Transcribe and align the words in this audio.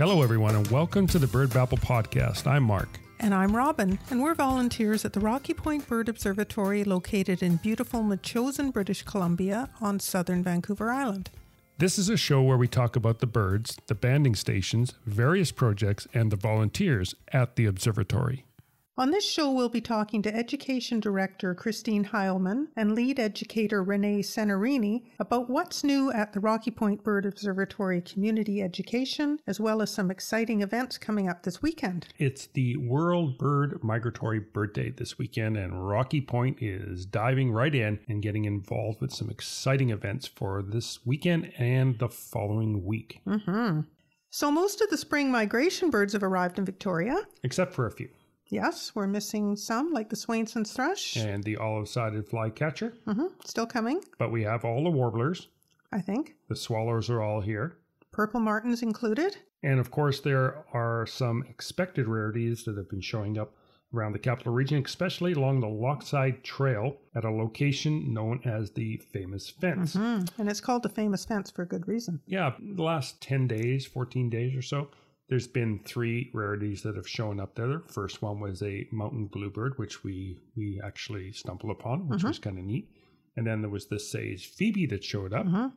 Hello, 0.00 0.22
everyone, 0.22 0.56
and 0.56 0.66
welcome 0.68 1.06
to 1.08 1.18
the 1.18 1.26
Bird 1.26 1.52
Babble 1.52 1.76
podcast. 1.76 2.46
I'm 2.46 2.62
Mark. 2.62 2.88
And 3.18 3.34
I'm 3.34 3.54
Robin, 3.54 3.98
and 4.08 4.22
we're 4.22 4.34
volunteers 4.34 5.04
at 5.04 5.12
the 5.12 5.20
Rocky 5.20 5.52
Point 5.52 5.86
Bird 5.86 6.08
Observatory 6.08 6.84
located 6.84 7.42
in 7.42 7.56
beautiful 7.56 8.00
Metchosin, 8.00 8.72
British 8.72 9.02
Columbia 9.02 9.68
on 9.78 10.00
southern 10.00 10.42
Vancouver 10.42 10.90
Island. 10.90 11.28
This 11.76 11.98
is 11.98 12.08
a 12.08 12.16
show 12.16 12.40
where 12.40 12.56
we 12.56 12.66
talk 12.66 12.96
about 12.96 13.18
the 13.18 13.26
birds, 13.26 13.76
the 13.88 13.94
banding 13.94 14.34
stations, 14.34 14.94
various 15.04 15.52
projects, 15.52 16.06
and 16.14 16.32
the 16.32 16.36
volunteers 16.36 17.14
at 17.30 17.56
the 17.56 17.66
observatory. 17.66 18.46
On 19.00 19.10
this 19.10 19.26
show, 19.26 19.50
we'll 19.50 19.70
be 19.70 19.80
talking 19.80 20.20
to 20.20 20.36
Education 20.36 21.00
Director 21.00 21.54
Christine 21.54 22.04
Heilman 22.04 22.66
and 22.76 22.94
Lead 22.94 23.18
Educator 23.18 23.82
Renee 23.82 24.18
Senarini 24.18 25.04
about 25.18 25.48
what's 25.48 25.82
new 25.82 26.12
at 26.12 26.34
the 26.34 26.40
Rocky 26.40 26.70
Point 26.70 27.02
Bird 27.02 27.24
Observatory 27.24 28.02
Community 28.02 28.60
Education, 28.60 29.38
as 29.46 29.58
well 29.58 29.80
as 29.80 29.90
some 29.90 30.10
exciting 30.10 30.60
events 30.60 30.98
coming 30.98 31.30
up 31.30 31.44
this 31.44 31.62
weekend. 31.62 32.08
It's 32.18 32.48
the 32.48 32.76
World 32.76 33.38
Bird 33.38 33.82
Migratory 33.82 34.38
Bird 34.38 34.74
Day 34.74 34.90
this 34.90 35.16
weekend, 35.16 35.56
and 35.56 35.88
Rocky 35.88 36.20
Point 36.20 36.58
is 36.60 37.06
diving 37.06 37.52
right 37.52 37.74
in 37.74 38.00
and 38.06 38.20
getting 38.20 38.44
involved 38.44 39.00
with 39.00 39.14
some 39.14 39.30
exciting 39.30 39.88
events 39.88 40.26
for 40.26 40.60
this 40.62 41.06
weekend 41.06 41.54
and 41.56 41.98
the 41.98 42.10
following 42.10 42.84
week. 42.84 43.22
Mm-hmm. 43.26 43.80
So, 44.28 44.50
most 44.50 44.82
of 44.82 44.90
the 44.90 44.98
spring 44.98 45.32
migration 45.32 45.88
birds 45.88 46.12
have 46.12 46.22
arrived 46.22 46.58
in 46.58 46.66
Victoria, 46.66 47.26
except 47.42 47.72
for 47.72 47.86
a 47.86 47.90
few. 47.90 48.10
Yes, 48.50 48.92
we're 48.94 49.06
missing 49.06 49.56
some, 49.56 49.92
like 49.92 50.10
the 50.10 50.16
Swainson's 50.16 50.72
thrush. 50.72 51.16
And 51.16 51.42
the 51.42 51.56
olive 51.56 51.88
sided 51.88 52.28
flycatcher. 52.28 52.94
Mm-hmm. 53.06 53.26
Still 53.44 53.66
coming. 53.66 54.02
But 54.18 54.32
we 54.32 54.42
have 54.42 54.64
all 54.64 54.84
the 54.84 54.90
warblers. 54.90 55.48
I 55.92 56.00
think. 56.00 56.34
The 56.48 56.56
swallows 56.56 57.08
are 57.10 57.22
all 57.22 57.40
here. 57.40 57.78
Purple 58.12 58.40
martins 58.40 58.82
included. 58.82 59.36
And 59.62 59.78
of 59.78 59.90
course, 59.90 60.20
there 60.20 60.64
are 60.72 61.06
some 61.06 61.44
expected 61.48 62.08
rarities 62.08 62.64
that 62.64 62.76
have 62.76 62.88
been 62.88 63.00
showing 63.00 63.38
up 63.38 63.54
around 63.92 64.12
the 64.12 64.18
capital 64.18 64.52
region, 64.52 64.82
especially 64.84 65.32
along 65.32 65.60
the 65.60 65.66
Lochside 65.66 66.42
Trail 66.42 66.96
at 67.14 67.24
a 67.24 67.30
location 67.30 68.14
known 68.14 68.40
as 68.44 68.70
the 68.70 68.96
Famous 69.12 69.50
Fence. 69.50 69.96
Mm-hmm. 69.96 70.40
And 70.40 70.48
it's 70.48 70.60
called 70.60 70.82
the 70.82 70.88
Famous 70.88 71.24
Fence 71.24 71.50
for 71.50 71.62
a 71.62 71.66
good 71.66 71.88
reason. 71.88 72.20
Yeah, 72.26 72.54
the 72.58 72.82
last 72.82 73.20
10 73.20 73.48
days, 73.48 73.86
14 73.86 74.30
days 74.30 74.56
or 74.56 74.62
so, 74.62 74.88
there's 75.30 75.46
been 75.46 75.78
three 75.84 76.28
rarities 76.34 76.82
that 76.82 76.96
have 76.96 77.08
shown 77.08 77.38
up 77.38 77.54
there. 77.54 77.68
The 77.68 77.82
first 77.86 78.20
one 78.20 78.40
was 78.40 78.62
a 78.62 78.86
mountain 78.90 79.26
bluebird, 79.26 79.78
which 79.78 80.02
we 80.02 80.36
we 80.56 80.80
actually 80.84 81.32
stumbled 81.32 81.70
upon, 81.70 82.08
which 82.08 82.18
mm-hmm. 82.18 82.28
was 82.28 82.38
kind 82.40 82.58
of 82.58 82.64
neat. 82.64 82.90
And 83.36 83.46
then 83.46 83.62
there 83.62 83.70
was 83.70 83.86
the 83.86 84.00
sage 84.00 84.48
phoebe 84.48 84.86
that 84.86 85.04
showed 85.04 85.32
up. 85.32 85.46
Mm-hmm. 85.46 85.68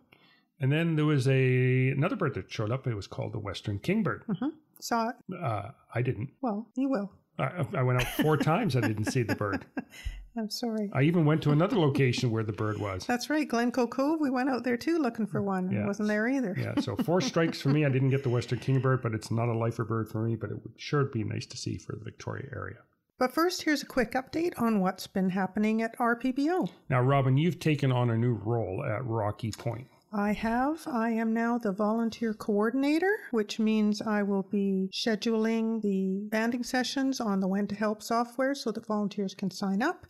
And 0.59 0.71
then 0.71 0.95
there 0.95 1.05
was 1.05 1.27
a 1.27 1.89
another 1.89 2.15
bird 2.15 2.33
that 2.33 2.51
showed 2.51 2.71
up. 2.71 2.87
It 2.87 2.95
was 2.95 3.05
called 3.05 3.33
the 3.33 3.39
western 3.39 3.77
kingbird. 3.77 4.25
Mm-hmm. 4.27 4.49
Saw 4.79 5.09
it? 5.09 5.15
Uh, 5.39 5.69
I 5.93 6.01
didn't. 6.01 6.31
Well, 6.41 6.67
you 6.75 6.89
will. 6.89 7.11
I, 7.37 7.65
I 7.75 7.83
went 7.83 8.01
out 8.01 8.07
four 8.07 8.37
times. 8.51 8.75
I 8.75 8.81
didn't 8.81 9.05
see 9.05 9.21
the 9.21 9.35
bird. 9.35 9.65
I'm 10.37 10.49
sorry. 10.49 10.89
I 10.93 11.03
even 11.03 11.25
went 11.25 11.41
to 11.43 11.51
another 11.51 11.77
location 11.77 12.31
where 12.31 12.43
the 12.43 12.53
bird 12.53 12.79
was. 12.79 13.05
That's 13.05 13.29
right, 13.29 13.47
Glencoe 13.47 13.87
Cove. 13.87 14.19
We 14.19 14.29
went 14.29 14.49
out 14.49 14.63
there 14.63 14.77
too 14.77 14.97
looking 14.97 15.27
for 15.27 15.41
one. 15.41 15.69
Yeah. 15.71 15.83
It 15.83 15.87
wasn't 15.87 16.07
there 16.07 16.27
either. 16.27 16.55
yeah, 16.57 16.79
so 16.81 16.95
four 16.95 17.21
strikes 17.31 17.61
for 17.61 17.69
me. 17.69 17.85
I 17.85 17.89
didn't 17.89 18.09
get 18.09 18.23
the 18.23 18.29
western 18.29 18.59
kingbird, 18.59 19.01
but 19.01 19.13
it's 19.13 19.29
not 19.31 19.47
a 19.49 19.57
lifer 19.57 19.83
bird 19.83 20.09
for 20.09 20.21
me. 20.23 20.35
But 20.35 20.49
it 20.51 20.61
would 20.63 20.73
sure 20.77 21.05
be 21.05 21.23
nice 21.23 21.45
to 21.47 21.57
see 21.57 21.77
for 21.77 21.93
the 21.95 22.03
Victoria 22.03 22.49
area. 22.55 22.77
But 23.19 23.31
first, 23.31 23.61
here's 23.61 23.83
a 23.83 23.85
quick 23.85 24.13
update 24.13 24.59
on 24.59 24.81
what's 24.81 25.05
been 25.05 25.29
happening 25.29 25.81
at 25.83 25.97
RPBO. 25.99 26.69
Now, 26.89 27.01
Robin, 27.01 27.37
you've 27.37 27.59
taken 27.59 27.91
on 27.91 28.09
a 28.09 28.17
new 28.17 28.33
role 28.33 28.83
at 28.83 29.05
Rocky 29.05 29.51
Point. 29.51 29.87
I 30.11 30.33
have. 30.33 30.83
I 30.87 31.09
am 31.09 31.33
now 31.33 31.57
the 31.57 31.71
volunteer 31.71 32.33
coordinator, 32.33 33.15
which 33.31 33.59
means 33.59 34.01
I 34.01 34.23
will 34.23 34.43
be 34.43 34.89
scheduling 34.93 35.81
the 35.81 36.27
banding 36.29 36.63
sessions 36.63 37.19
on 37.19 37.39
the 37.39 37.47
When 37.47 37.67
to 37.67 37.75
Help 37.75 38.01
software 38.03 38.53
so 38.55 38.71
that 38.71 38.85
volunteers 38.85 39.33
can 39.33 39.49
sign 39.51 39.81
up. 39.81 40.05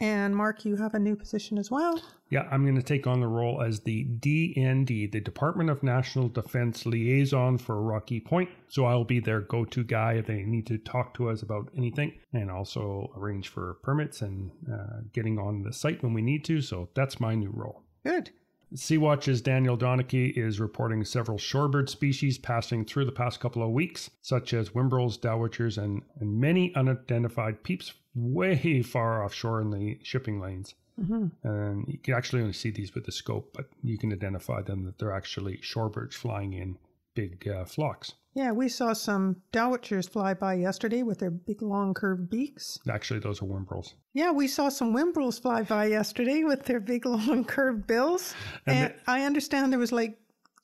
And 0.00 0.34
Mark, 0.34 0.64
you 0.64 0.76
have 0.76 0.94
a 0.94 0.98
new 0.98 1.16
position 1.16 1.58
as 1.58 1.70
well. 1.70 2.00
Yeah, 2.30 2.46
I'm 2.50 2.62
going 2.62 2.76
to 2.76 2.82
take 2.82 3.06
on 3.06 3.20
the 3.20 3.26
role 3.26 3.62
as 3.62 3.80
the 3.80 4.04
DND, 4.04 5.10
the 5.10 5.20
Department 5.20 5.70
of 5.70 5.82
National 5.82 6.28
Defense 6.28 6.86
Liaison 6.86 7.58
for 7.58 7.82
Rocky 7.82 8.20
Point. 8.20 8.50
So 8.68 8.84
I'll 8.84 9.04
be 9.04 9.18
their 9.18 9.40
go 9.40 9.64
to 9.64 9.82
guy 9.82 10.14
if 10.14 10.26
they 10.26 10.42
need 10.42 10.66
to 10.66 10.78
talk 10.78 11.14
to 11.14 11.30
us 11.30 11.42
about 11.42 11.70
anything 11.76 12.12
and 12.32 12.50
also 12.50 13.10
arrange 13.16 13.48
for 13.48 13.74
permits 13.82 14.22
and 14.22 14.50
uh, 14.72 15.00
getting 15.12 15.38
on 15.38 15.62
the 15.62 15.72
site 15.72 16.02
when 16.02 16.14
we 16.14 16.22
need 16.22 16.44
to. 16.44 16.60
So 16.60 16.90
that's 16.94 17.18
my 17.18 17.34
new 17.34 17.50
role. 17.50 17.82
Good. 18.04 18.30
Sea-Watch's 18.74 19.40
Daniel 19.40 19.78
Donachie 19.78 20.36
is 20.36 20.60
reporting 20.60 21.02
several 21.02 21.38
shorebird 21.38 21.88
species 21.88 22.36
passing 22.36 22.84
through 22.84 23.06
the 23.06 23.12
past 23.12 23.40
couple 23.40 23.62
of 23.62 23.70
weeks, 23.70 24.10
such 24.20 24.52
as 24.52 24.68
whimbrels, 24.68 25.18
dowitchers, 25.18 25.82
and, 25.82 26.02
and 26.20 26.38
many 26.38 26.74
unidentified 26.74 27.62
peeps 27.62 27.94
way 28.18 28.82
far 28.82 29.24
offshore 29.24 29.60
in 29.60 29.70
the 29.70 29.98
shipping 30.02 30.40
lanes. 30.40 30.74
Mm-hmm. 31.00 31.48
And 31.48 31.84
you 31.86 31.98
can 31.98 32.14
actually 32.14 32.42
only 32.42 32.52
see 32.52 32.70
these 32.70 32.94
with 32.94 33.06
the 33.06 33.12
scope, 33.12 33.52
but 33.54 33.66
you 33.82 33.98
can 33.98 34.12
identify 34.12 34.62
them 34.62 34.84
that 34.84 34.98
they're 34.98 35.14
actually 35.14 35.58
shorebirds 35.58 36.14
flying 36.14 36.54
in 36.54 36.76
big 37.14 37.48
uh, 37.48 37.64
flocks. 37.64 38.14
Yeah, 38.34 38.52
we 38.52 38.68
saw 38.68 38.92
some 38.92 39.36
dowitchers 39.52 40.08
fly 40.08 40.34
by 40.34 40.54
yesterday 40.54 41.02
with 41.02 41.18
their 41.18 41.30
big 41.30 41.62
long 41.62 41.94
curved 41.94 42.30
beaks. 42.30 42.78
Actually, 42.88 43.20
those 43.20 43.42
are 43.42 43.46
whimbrels. 43.46 43.94
Yeah, 44.12 44.30
we 44.30 44.46
saw 44.46 44.68
some 44.68 44.94
whimbrels 44.94 45.40
fly 45.40 45.62
by 45.62 45.86
yesterday 45.86 46.44
with 46.44 46.64
their 46.64 46.80
big 46.80 47.06
long 47.06 47.44
curved 47.44 47.86
bills. 47.86 48.34
And, 48.66 48.76
and 48.76 48.94
the, 48.94 49.10
I 49.10 49.22
understand 49.22 49.72
there 49.72 49.80
was 49.80 49.92
like 49.92 50.18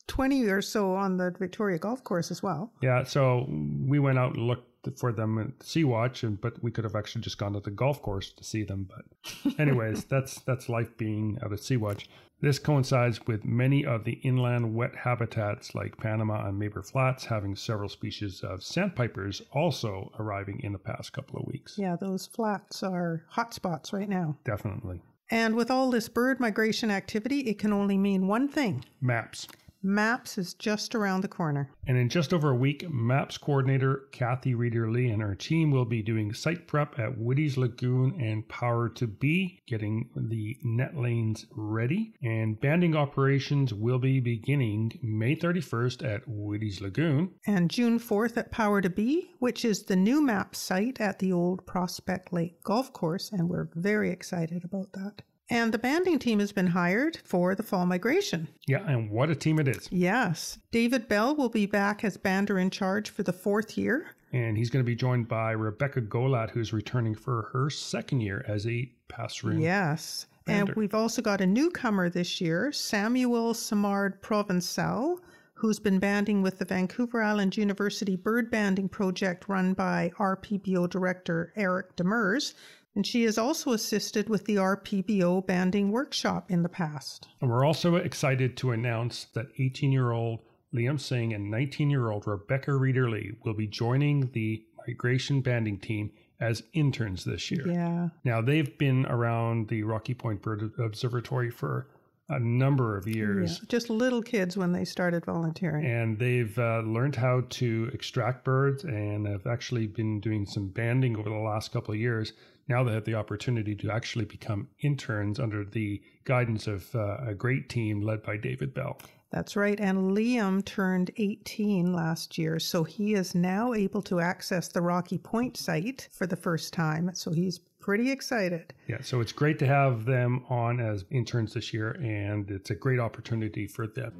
20 0.06 0.44
or 0.44 0.62
so 0.62 0.94
on 0.94 1.16
the 1.16 1.34
Victoria 1.38 1.78
Golf 1.78 2.04
Course 2.04 2.30
as 2.30 2.42
well. 2.42 2.72
Yeah, 2.82 3.04
so 3.04 3.46
we 3.48 3.98
went 3.98 4.18
out 4.18 4.34
and 4.34 4.46
looked 4.46 4.68
for 4.98 5.12
them 5.12 5.38
at 5.38 5.62
Sea-Watch, 5.66 6.22
and 6.22 6.40
but 6.40 6.62
we 6.62 6.70
could 6.70 6.84
have 6.84 6.96
actually 6.96 7.22
just 7.22 7.38
gone 7.38 7.52
to 7.54 7.60
the 7.60 7.70
golf 7.70 8.02
course 8.02 8.32
to 8.32 8.44
see 8.44 8.64
them. 8.64 8.88
But, 8.88 9.58
anyways, 9.58 10.04
that's 10.04 10.40
that's 10.40 10.68
life 10.68 10.96
being 10.96 11.38
out 11.42 11.52
at 11.52 11.60
Sea-Watch. 11.60 12.08
This 12.40 12.58
coincides 12.58 13.26
with 13.26 13.46
many 13.46 13.86
of 13.86 14.04
the 14.04 14.20
inland 14.22 14.74
wet 14.74 14.94
habitats 14.94 15.74
like 15.74 15.96
Panama 15.96 16.46
and 16.46 16.60
Maber 16.60 16.84
Flats 16.84 17.24
having 17.24 17.56
several 17.56 17.88
species 17.88 18.42
of 18.42 18.62
sandpipers 18.62 19.40
also 19.52 20.12
arriving 20.18 20.60
in 20.60 20.72
the 20.72 20.78
past 20.78 21.12
couple 21.14 21.40
of 21.40 21.46
weeks. 21.46 21.78
Yeah, 21.78 21.96
those 21.98 22.26
flats 22.26 22.82
are 22.82 23.24
hotspots 23.34 23.94
right 23.94 24.08
now. 24.08 24.36
Definitely. 24.44 25.00
And 25.30 25.54
with 25.54 25.70
all 25.70 25.90
this 25.90 26.08
bird 26.08 26.38
migration 26.38 26.90
activity, 26.90 27.40
it 27.40 27.58
can 27.58 27.72
only 27.72 27.96
mean 27.96 28.26
one 28.26 28.48
thing 28.48 28.84
maps. 29.00 29.48
MAPS 29.84 30.38
is 30.38 30.54
just 30.54 30.94
around 30.94 31.20
the 31.20 31.28
corner. 31.28 31.70
And 31.86 31.98
in 31.98 32.08
just 32.08 32.32
over 32.32 32.50
a 32.50 32.56
week, 32.56 32.88
MAPS 32.90 33.36
coordinator 33.36 34.08
Kathy 34.12 34.54
Reeder 34.54 34.90
Lee 34.90 35.10
and 35.10 35.20
her 35.20 35.34
team 35.34 35.70
will 35.70 35.84
be 35.84 36.02
doing 36.02 36.32
site 36.32 36.66
prep 36.66 36.98
at 36.98 37.18
Witty's 37.18 37.58
Lagoon 37.58 38.18
and 38.18 38.48
Power 38.48 38.88
to 38.88 39.06
Be, 39.06 39.60
getting 39.66 40.08
the 40.16 40.56
net 40.62 40.96
lanes 40.96 41.44
ready. 41.50 42.14
And 42.22 42.58
banding 42.58 42.96
operations 42.96 43.74
will 43.74 43.98
be 43.98 44.20
beginning 44.20 44.98
May 45.02 45.36
31st 45.36 46.02
at 46.02 46.22
Witty's 46.26 46.80
Lagoon. 46.80 47.34
And 47.46 47.70
June 47.70 47.98
4th 47.98 48.38
at 48.38 48.50
Power 48.50 48.80
to 48.80 48.88
Be, 48.88 49.32
which 49.38 49.66
is 49.66 49.82
the 49.82 49.96
new 49.96 50.22
MAPS 50.22 50.58
site 50.58 50.98
at 51.00 51.18
the 51.18 51.32
old 51.32 51.66
Prospect 51.66 52.32
Lake 52.32 52.62
Golf 52.62 52.92
Course. 52.94 53.30
And 53.32 53.50
we're 53.50 53.68
very 53.74 54.10
excited 54.10 54.64
about 54.64 54.92
that. 54.92 55.22
And 55.50 55.72
the 55.72 55.78
banding 55.78 56.18
team 56.18 56.38
has 56.38 56.52
been 56.52 56.68
hired 56.68 57.18
for 57.18 57.54
the 57.54 57.62
fall 57.62 57.84
migration. 57.84 58.48
Yeah, 58.66 58.88
and 58.88 59.10
what 59.10 59.28
a 59.30 59.34
team 59.34 59.58
it 59.58 59.68
is. 59.68 59.88
Yes. 59.92 60.58
David 60.70 61.06
Bell 61.06 61.36
will 61.36 61.50
be 61.50 61.66
back 61.66 62.02
as 62.02 62.16
bander 62.16 62.60
in 62.60 62.70
charge 62.70 63.10
for 63.10 63.22
the 63.22 63.32
fourth 63.32 63.76
year. 63.76 64.06
And 64.32 64.56
he's 64.56 64.70
going 64.70 64.84
to 64.84 64.90
be 64.90 64.96
joined 64.96 65.28
by 65.28 65.52
Rebecca 65.52 66.00
Golat, 66.00 66.50
who's 66.50 66.72
returning 66.72 67.14
for 67.14 67.50
her 67.52 67.68
second 67.68 68.20
year 68.20 68.44
as 68.48 68.66
a 68.66 68.90
passerine. 69.08 69.60
Yes. 69.60 70.26
Bander. 70.46 70.68
And 70.68 70.68
we've 70.76 70.94
also 70.94 71.20
got 71.22 71.40
a 71.40 71.46
newcomer 71.46 72.08
this 72.08 72.40
year, 72.40 72.72
Samuel 72.72 73.54
Simard 73.54 74.22
Provençal, 74.22 75.18
who's 75.54 75.78
been 75.78 75.98
banding 75.98 76.42
with 76.42 76.58
the 76.58 76.64
Vancouver 76.64 77.22
Island 77.22 77.56
University 77.56 78.16
Bird 78.16 78.50
Banding 78.50 78.88
Project 78.88 79.48
run 79.48 79.72
by 79.72 80.10
RPBO 80.18 80.90
director 80.90 81.52
Eric 81.54 81.96
Demers 81.96 82.54
and 82.94 83.06
she 83.06 83.24
has 83.24 83.38
also 83.38 83.72
assisted 83.72 84.28
with 84.28 84.44
the 84.44 84.56
RPBO 84.56 85.46
banding 85.46 85.90
workshop 85.90 86.50
in 86.50 86.62
the 86.62 86.68
past. 86.68 87.28
And 87.40 87.50
we're 87.50 87.64
also 87.64 87.96
excited 87.96 88.56
to 88.58 88.72
announce 88.72 89.24
that 89.34 89.46
18 89.58 89.92
year 89.92 90.12
old 90.12 90.40
Liam 90.74 91.00
Singh 91.00 91.32
and 91.32 91.50
19 91.50 91.90
year 91.90 92.10
old 92.10 92.26
Rebecca 92.26 92.74
Reeder 92.74 93.08
Lee 93.08 93.32
will 93.44 93.54
be 93.54 93.66
joining 93.66 94.30
the 94.32 94.64
migration 94.86 95.40
banding 95.40 95.78
team 95.78 96.10
as 96.40 96.62
interns 96.72 97.24
this 97.24 97.50
year. 97.50 97.66
Yeah. 97.66 98.08
Now, 98.24 98.40
they've 98.40 98.76
been 98.76 99.06
around 99.06 99.68
the 99.68 99.82
Rocky 99.84 100.14
Point 100.14 100.42
Bird 100.42 100.72
Observatory 100.78 101.50
for 101.50 101.86
a 102.28 102.40
number 102.40 102.96
of 102.96 103.06
years. 103.06 103.58
Yeah, 103.60 103.66
just 103.68 103.90
little 103.90 104.22
kids 104.22 104.56
when 104.56 104.72
they 104.72 104.84
started 104.84 105.24
volunteering. 105.24 105.84
And 105.84 106.18
they've 106.18 106.58
uh, 106.58 106.80
learned 106.80 107.16
how 107.16 107.42
to 107.50 107.90
extract 107.92 108.44
birds 108.44 108.84
and 108.84 109.26
have 109.26 109.46
actually 109.46 109.86
been 109.86 110.20
doing 110.20 110.46
some 110.46 110.68
banding 110.68 111.16
over 111.16 111.28
the 111.28 111.36
last 111.36 111.72
couple 111.72 111.92
of 111.92 112.00
years 112.00 112.32
now 112.68 112.82
they 112.82 112.92
have 112.92 113.04
the 113.04 113.14
opportunity 113.14 113.74
to 113.76 113.90
actually 113.90 114.24
become 114.24 114.68
interns 114.80 115.38
under 115.38 115.64
the 115.64 116.02
guidance 116.24 116.66
of 116.66 116.94
uh, 116.94 117.18
a 117.26 117.34
great 117.34 117.68
team 117.68 118.00
led 118.00 118.22
by 118.22 118.36
David 118.36 118.72
Bell. 118.74 118.98
That's 119.30 119.56
right. 119.56 119.80
And 119.80 120.16
Liam 120.16 120.64
turned 120.64 121.10
18 121.16 121.92
last 121.92 122.38
year. 122.38 122.60
So 122.60 122.84
he 122.84 123.14
is 123.14 123.34
now 123.34 123.74
able 123.74 124.00
to 124.02 124.20
access 124.20 124.68
the 124.68 124.80
Rocky 124.80 125.18
Point 125.18 125.56
site 125.56 126.08
for 126.12 126.26
the 126.26 126.36
first 126.36 126.72
time. 126.72 127.10
So 127.14 127.32
he's 127.32 127.58
pretty 127.58 128.12
excited. 128.12 128.72
Yeah. 128.86 128.98
So 129.02 129.20
it's 129.20 129.32
great 129.32 129.58
to 129.58 129.66
have 129.66 130.04
them 130.04 130.44
on 130.48 130.78
as 130.78 131.04
interns 131.10 131.54
this 131.54 131.74
year. 131.74 131.98
And 132.00 132.48
it's 132.48 132.70
a 132.70 132.76
great 132.76 133.00
opportunity 133.00 133.66
for 133.66 133.88
them. 133.88 134.12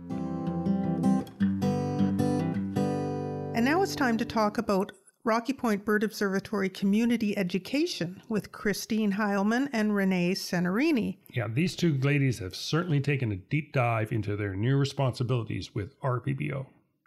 And 3.55 3.65
now 3.65 3.83
it's 3.83 3.95
time 3.95 4.19
to 4.19 4.25
talk 4.25 4.59
about 4.59 4.91
Rocky 5.27 5.55
Point 5.55 5.87
Bird 5.87 6.05
Observatory 6.05 6.69
Community 6.69 7.37
Education 7.39 8.21
with 8.29 8.53
Christine 8.53 9.13
Heilman 9.13 9.71
and 9.73 9.97
Renee 9.97 10.33
Senarini. 10.33 11.17
Yeah, 11.33 11.49
these 11.49 11.75
two 11.75 11.97
ladies 11.97 12.41
have 12.41 12.55
certainly 12.55 13.01
taken 13.01 13.33
a 13.33 13.37
deep 13.37 13.73
dive 13.73 14.13
into 14.13 14.37
their 14.37 14.55
new 14.55 14.77
responsibilities 14.77 15.75
with 15.75 15.99
RPBO. 16.01 16.67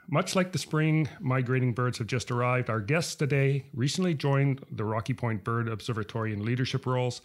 Much 0.09 0.35
like 0.35 0.51
the 0.51 0.57
spring 0.57 1.07
migrating 1.19 1.73
birds 1.73 1.99
have 1.99 2.07
just 2.07 2.31
arrived, 2.31 2.71
our 2.71 2.79
guests 2.79 3.13
today 3.13 3.65
recently 3.71 4.15
joined 4.15 4.65
the 4.71 4.83
Rocky 4.83 5.13
Point 5.13 5.43
Bird 5.43 5.67
Observatory 5.67 6.33
in 6.33 6.43
leadership 6.43 6.87
roles. 6.87 7.21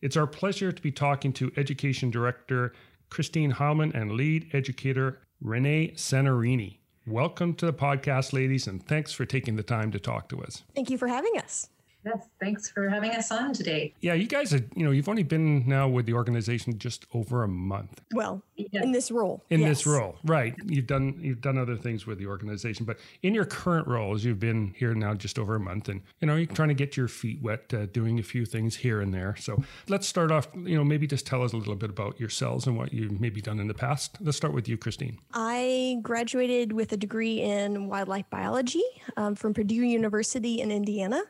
It's 0.00 0.16
our 0.16 0.26
pleasure 0.26 0.72
to 0.72 0.82
be 0.82 0.90
talking 0.90 1.32
to 1.34 1.52
Education 1.56 2.10
Director 2.10 2.72
Christine 3.10 3.52
Heilman 3.52 3.94
and 3.94 4.10
Lead 4.10 4.50
Educator 4.52 5.20
Renee 5.40 5.92
Senarini. 5.94 6.78
Welcome 7.06 7.54
to 7.54 7.66
the 7.66 7.72
podcast, 7.72 8.32
ladies, 8.32 8.68
and 8.68 8.80
thanks 8.86 9.10
for 9.10 9.24
taking 9.24 9.56
the 9.56 9.64
time 9.64 9.90
to 9.90 9.98
talk 9.98 10.28
to 10.28 10.40
us. 10.40 10.62
Thank 10.72 10.88
you 10.88 10.96
for 10.96 11.08
having 11.08 11.36
us. 11.36 11.68
Yes, 12.04 12.28
thanks 12.40 12.68
for 12.68 12.88
having 12.88 13.12
us 13.12 13.30
on 13.30 13.52
today. 13.52 13.94
Yeah, 14.00 14.14
you 14.14 14.26
guys 14.26 14.52
are, 14.52 14.60
you 14.74 14.84
know, 14.84 14.90
you've 14.90 15.08
only 15.08 15.22
been 15.22 15.66
now 15.68 15.88
with 15.88 16.06
the 16.06 16.14
organization 16.14 16.78
just 16.78 17.06
over 17.14 17.44
a 17.44 17.48
month. 17.48 18.00
Well, 18.12 18.42
yes. 18.56 18.84
in 18.84 18.92
this 18.92 19.10
role. 19.10 19.44
In 19.50 19.60
yes. 19.60 19.68
this 19.68 19.86
role, 19.86 20.16
right. 20.24 20.54
You've 20.66 20.86
done 20.86 21.18
you've 21.20 21.40
done 21.40 21.58
other 21.58 21.76
things 21.76 22.06
with 22.06 22.18
the 22.18 22.26
organization, 22.26 22.84
but 22.84 22.98
in 23.22 23.34
your 23.34 23.44
current 23.44 23.86
roles, 23.86 24.24
you've 24.24 24.40
been 24.40 24.74
here 24.76 24.94
now 24.94 25.14
just 25.14 25.38
over 25.38 25.54
a 25.54 25.60
month 25.60 25.88
and 25.88 26.00
you 26.20 26.26
know, 26.26 26.34
you're 26.36 26.46
trying 26.46 26.68
to 26.68 26.74
get 26.74 26.96
your 26.96 27.08
feet 27.08 27.40
wet 27.40 27.72
uh, 27.72 27.86
doing 27.86 28.18
a 28.18 28.22
few 28.22 28.46
things 28.46 28.76
here 28.76 29.00
and 29.00 29.14
there. 29.14 29.36
So, 29.36 29.62
let's 29.88 30.06
start 30.06 30.32
off, 30.32 30.48
you 30.56 30.76
know, 30.76 30.84
maybe 30.84 31.06
just 31.06 31.26
tell 31.26 31.42
us 31.42 31.52
a 31.52 31.56
little 31.56 31.76
bit 31.76 31.90
about 31.90 32.18
yourselves 32.18 32.66
and 32.66 32.76
what 32.76 32.92
you've 32.92 33.20
maybe 33.20 33.40
done 33.40 33.60
in 33.60 33.68
the 33.68 33.74
past. 33.74 34.16
Let's 34.20 34.36
start 34.36 34.54
with 34.54 34.68
you, 34.68 34.76
Christine. 34.76 35.18
I 35.32 35.98
graduated 36.02 36.72
with 36.72 36.92
a 36.92 36.96
degree 36.96 37.40
in 37.40 37.88
wildlife 37.88 38.28
biology 38.30 38.82
um, 39.16 39.34
from 39.34 39.54
Purdue 39.54 39.82
University 39.82 40.60
in 40.60 40.70
Indiana. 40.70 41.22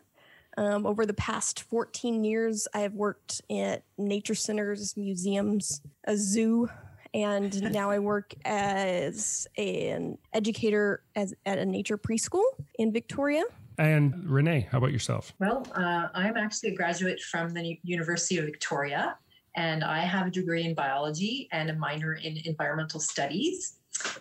Um, 0.56 0.86
over 0.86 1.06
the 1.06 1.14
past 1.14 1.62
14 1.62 2.24
years, 2.24 2.68
I 2.74 2.80
have 2.80 2.94
worked 2.94 3.40
at 3.50 3.84
nature 3.96 4.34
centers, 4.34 4.96
museums, 4.96 5.80
a 6.04 6.16
zoo, 6.16 6.68
and 7.14 7.62
now 7.72 7.90
I 7.90 7.98
work 7.98 8.34
as 8.44 9.46
an 9.56 10.18
educator 10.32 11.02
as, 11.16 11.34
at 11.46 11.58
a 11.58 11.66
nature 11.66 11.98
preschool 11.98 12.44
in 12.78 12.92
Victoria. 12.92 13.44
And 13.78 14.28
Renee, 14.28 14.68
how 14.70 14.78
about 14.78 14.92
yourself? 14.92 15.32
Well, 15.38 15.66
uh, 15.74 16.08
I'm 16.14 16.36
actually 16.36 16.70
a 16.70 16.76
graduate 16.76 17.20
from 17.20 17.54
the 17.54 17.78
University 17.82 18.38
of 18.38 18.44
Victoria, 18.44 19.16
and 19.56 19.82
I 19.82 20.00
have 20.00 20.26
a 20.26 20.30
degree 20.30 20.64
in 20.64 20.74
biology 20.74 21.48
and 21.52 21.70
a 21.70 21.74
minor 21.74 22.14
in 22.14 22.38
environmental 22.44 23.00
studies. 23.00 23.78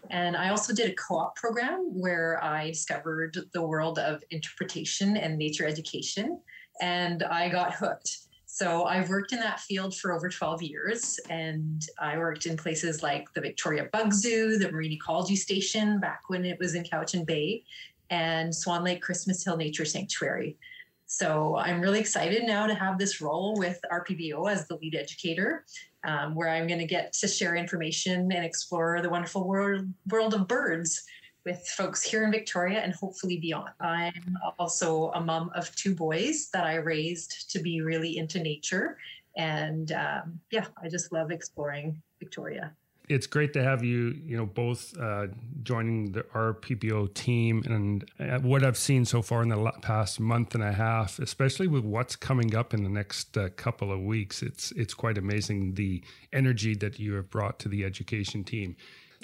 And 0.10 0.36
I 0.36 0.50
also 0.50 0.74
did 0.74 0.92
a 0.92 0.96
co 0.96 1.18
op 1.18 1.36
program 1.36 1.90
where 1.94 2.44
I 2.44 2.68
discovered 2.68 3.38
the 3.54 3.62
world 3.62 4.00
of 4.00 4.24
interpretation 4.30 5.18
and 5.18 5.38
nature 5.38 5.66
education, 5.66 6.40
and 6.82 7.24
I 7.24 7.50
got 7.50 7.74
hooked. 7.76 8.18
So 8.46 8.84
I've 8.84 9.08
worked 9.08 9.32
in 9.32 9.40
that 9.40 9.62
field 9.62 9.96
for 9.96 10.12
over 10.12 10.28
12 10.28 10.62
years, 10.62 11.18
and 11.30 11.82
I 12.00 12.18
worked 12.18 12.46
in 12.46 12.58
places 12.58 13.02
like 13.02 13.34
the 13.34 13.40
Victoria 13.40 13.88
Bug 13.94 14.12
Zoo, 14.12 14.58
the 14.58 14.70
Marine 14.70 14.92
Ecology 14.92 15.38
Station 15.38 16.02
back 16.02 16.24
when 16.28 16.44
it 16.44 16.60
was 16.60 16.76
in 16.76 16.84
Cowichan 16.84 17.26
Bay, 17.26 17.64
and 18.10 18.54
Swan 18.54 18.84
Lake 18.84 19.02
Christmas 19.02 19.44
Hill 19.46 19.56
Nature 19.56 19.86
Sanctuary. 19.86 20.58
So 21.06 21.56
I'm 21.56 21.80
really 21.80 22.00
excited 22.00 22.44
now 22.44 22.68
to 22.68 22.76
have 22.76 22.98
this 22.98 23.22
role 23.22 23.56
with 23.58 23.80
RPBO 23.90 24.52
as 24.52 24.68
the 24.68 24.76
lead 24.76 24.96
educator 24.96 25.66
um, 26.04 26.36
where 26.36 26.50
I'm 26.50 26.68
going 26.68 26.80
to 26.80 26.86
get 26.86 27.14
to 27.14 27.28
share 27.28 27.56
information 27.56 28.32
and 28.32 28.46
explore 28.46 29.02
the 29.02 29.10
wonderful 29.10 29.48
world, 29.48 29.88
world 30.10 30.34
of 30.34 30.48
birds 30.48 31.04
with 31.46 31.66
folks 31.68 32.04
here 32.04 32.24
in 32.24 32.32
Victoria 32.32 32.80
and 32.80 32.94
hopefully 32.94 33.38
beyond. 33.38 33.70
I'm 33.80 34.38
also 34.60 35.12
a 35.12 35.22
mom 35.22 35.52
of 35.56 35.76
two 35.76 35.96
boys 35.96 36.50
that 36.54 36.66
I 36.66 36.76
raised 36.76 37.50
to 37.52 37.60
be 37.60 37.82
really 37.82 38.18
into 38.18 38.40
nature. 38.40 38.98
And 39.36 39.92
um, 39.92 40.40
yeah, 40.52 40.66
I 40.82 40.90
just 40.90 41.12
love 41.12 41.32
exploring 41.32 42.02
Victoria 42.20 42.74
it's 43.12 43.28
great 43.28 43.52
to 43.54 43.62
have 43.62 43.84
you, 43.84 44.18
you 44.26 44.38
know, 44.38 44.46
both 44.46 44.98
uh, 44.98 45.28
joining 45.64 46.14
the 46.14 46.24
RPBO 46.24 47.14
team 47.14 47.62
and 47.66 48.10
uh, 48.20 48.40
what 48.40 48.64
I've 48.64 48.78
seen 48.78 49.04
so 49.04 49.22
far 49.22 49.44
in 49.44 49.50
the 49.50 49.72
past 49.82 50.20
month 50.20 50.56
and 50.56 50.64
a 50.64 50.72
half, 50.72 51.20
especially 51.20 51.68
with 51.68 51.84
what's 51.84 52.16
coming 52.16 52.56
up 52.56 52.74
in 52.74 52.84
the 52.84 52.90
next 52.90 53.38
uh, 53.38 53.50
couple 53.58 53.92
of 53.92 54.00
weeks. 54.00 54.42
It's 54.42 54.72
it's 54.72 54.94
quite 54.94 55.18
amazing 55.18 55.76
the 55.76 56.02
energy 56.32 56.74
that 56.76 57.00
you 57.00 57.16
have 57.16 57.30
brought 57.30 57.60
to 57.60 57.70
the 57.70 57.84
education 57.84 58.46
team. 58.46 58.78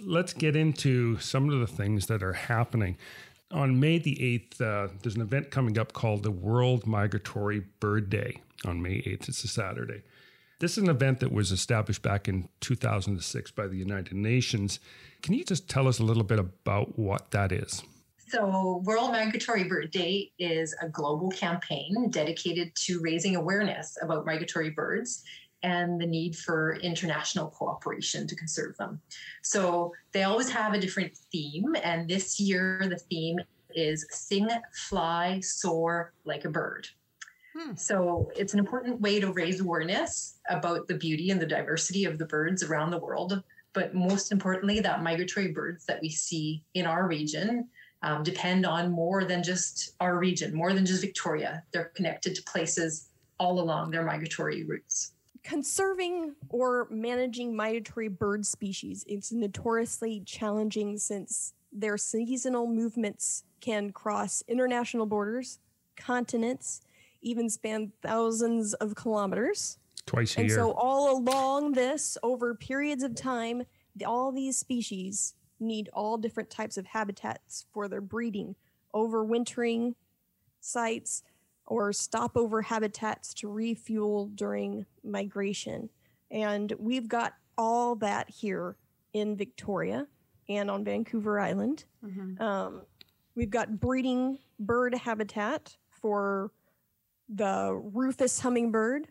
Let's 0.03 0.33
get 0.33 0.55
into 0.55 1.17
some 1.19 1.49
of 1.49 1.59
the 1.59 1.67
things 1.67 2.07
that 2.07 2.21
are 2.21 2.33
happening. 2.33 2.97
On 3.51 3.79
May 3.79 3.97
the 3.97 4.15
8th, 4.15 4.61
uh, 4.61 4.93
there's 5.01 5.15
an 5.15 5.21
event 5.21 5.49
coming 5.49 5.79
up 5.79 5.93
called 5.93 6.23
the 6.23 6.31
World 6.31 6.85
Migratory 6.85 7.63
Bird 7.79 8.09
Day 8.09 8.41
on 8.65 8.81
May 8.81 9.01
8th. 9.01 9.29
It's 9.29 9.43
a 9.45 9.47
Saturday. 9.47 10.03
This 10.59 10.71
is 10.71 10.83
an 10.83 10.89
event 10.89 11.19
that 11.19 11.31
was 11.31 11.51
established 11.51 12.01
back 12.01 12.27
in 12.27 12.49
2006 12.61 13.51
by 13.51 13.67
the 13.67 13.77
United 13.77 14.13
Nations. 14.13 14.79
Can 15.21 15.35
you 15.35 15.43
just 15.43 15.69
tell 15.69 15.87
us 15.87 15.99
a 15.99 16.03
little 16.03 16.23
bit 16.23 16.39
about 16.39 16.97
what 16.97 17.29
that 17.29 17.51
is? 17.51 17.83
So, 18.29 18.81
World 18.83 19.11
Migratory 19.11 19.65
Bird 19.65 19.91
Day 19.91 20.31
is 20.39 20.75
a 20.81 20.89
global 20.89 21.29
campaign 21.29 22.09
dedicated 22.09 22.75
to 22.75 22.99
raising 23.01 23.35
awareness 23.35 23.99
about 24.01 24.25
migratory 24.25 24.71
birds 24.71 25.23
and 25.61 26.01
the 26.01 26.07
need 26.07 26.35
for 26.35 26.77
international 26.77 27.49
cooperation 27.51 28.25
to 28.25 28.35
conserve 28.35 28.75
them. 28.77 28.99
So, 29.43 29.93
they 30.11 30.23
always 30.23 30.49
have 30.49 30.73
a 30.73 30.79
different 30.79 31.15
theme, 31.31 31.75
and 31.83 32.09
this 32.09 32.39
year 32.39 32.81
the 32.89 32.97
theme 32.97 33.37
is 33.75 34.07
Sing, 34.09 34.49
Fly, 34.89 35.39
Soar 35.41 36.13
Like 36.25 36.45
a 36.45 36.49
Bird. 36.49 36.87
Hmm. 37.57 37.75
So 37.75 38.31
it's 38.35 38.53
an 38.53 38.59
important 38.59 39.01
way 39.01 39.19
to 39.19 39.31
raise 39.31 39.59
awareness 39.61 40.37
about 40.49 40.87
the 40.87 40.93
beauty 40.93 41.31
and 41.31 41.41
the 41.41 41.45
diversity 41.45 42.05
of 42.05 42.17
the 42.17 42.25
birds 42.25 42.61
around 42.63 42.91
the 42.91 42.99
world. 42.99 43.41
But 43.73 43.95
most 43.95 44.31
importantly, 44.31 44.79
that 44.81 45.01
migratory 45.01 45.51
birds 45.51 45.85
that 45.85 46.01
we 46.01 46.09
see 46.09 46.63
in 46.75 46.85
our 46.85 47.07
region 47.07 47.67
um, 48.03 48.21
depend 48.21 48.65
on 48.65 48.91
more 48.91 49.23
than 49.23 49.41
just 49.41 49.95
our 49.99 50.19
region, 50.19 50.53
more 50.53 50.73
than 50.73 50.85
just 50.85 51.01
Victoria. 51.01 51.63
They're 51.71 51.91
connected 51.95 52.35
to 52.35 52.43
places 52.43 53.09
all 53.39 53.59
along 53.59 53.91
their 53.91 54.03
migratory 54.03 54.63
routes. 54.63 55.13
Conserving 55.43 56.35
or 56.49 56.87
managing 56.91 57.55
migratory 57.55 58.07
bird 58.07 58.45
species 58.45 59.03
is 59.07 59.31
notoriously 59.31 60.21
challenging 60.25 60.97
since 60.97 61.53
their 61.71 61.97
seasonal 61.97 62.67
movements 62.67 63.43
can 63.61 63.91
cross 63.91 64.43
international 64.47 65.05
borders, 65.05 65.59
continents, 65.95 66.81
even 67.21 67.49
span 67.49 67.91
thousands 68.01 68.73
of 68.75 68.95
kilometers. 68.95 69.77
Twice 70.05 70.35
a 70.35 70.39
and 70.39 70.49
year. 70.49 70.57
so, 70.57 70.71
all 70.71 71.17
along 71.17 71.73
this, 71.73 72.17
over 72.23 72.55
periods 72.55 73.03
of 73.03 73.15
time, 73.15 73.63
all 74.05 74.31
these 74.31 74.57
species 74.57 75.33
need 75.59 75.89
all 75.93 76.17
different 76.17 76.49
types 76.49 76.77
of 76.77 76.85
habitats 76.85 77.65
for 77.73 77.87
their 77.87 78.01
breeding, 78.01 78.55
overwintering 78.93 79.95
sites, 80.59 81.23
or 81.65 81.91
stopover 81.91 82.61
habitats 82.61 83.33
to 83.33 83.49
refuel 83.49 84.27
during 84.35 84.85
migration. 85.03 85.89
And 86.31 86.73
we've 86.79 87.07
got 87.07 87.33
all 87.57 87.95
that 87.95 88.29
here 88.29 88.77
in 89.13 89.35
Victoria 89.35 90.07
and 90.49 90.71
on 90.71 90.83
Vancouver 90.83 91.39
Island. 91.39 91.85
Mm-hmm. 92.05 92.41
Um, 92.41 92.81
we've 93.35 93.49
got 93.49 93.79
breeding 93.79 94.37
bird 94.59 94.93
habitat 94.93 95.75
for 95.89 96.51
the 97.29 97.73
rufous 97.93 98.39
hummingbird, 98.39 99.07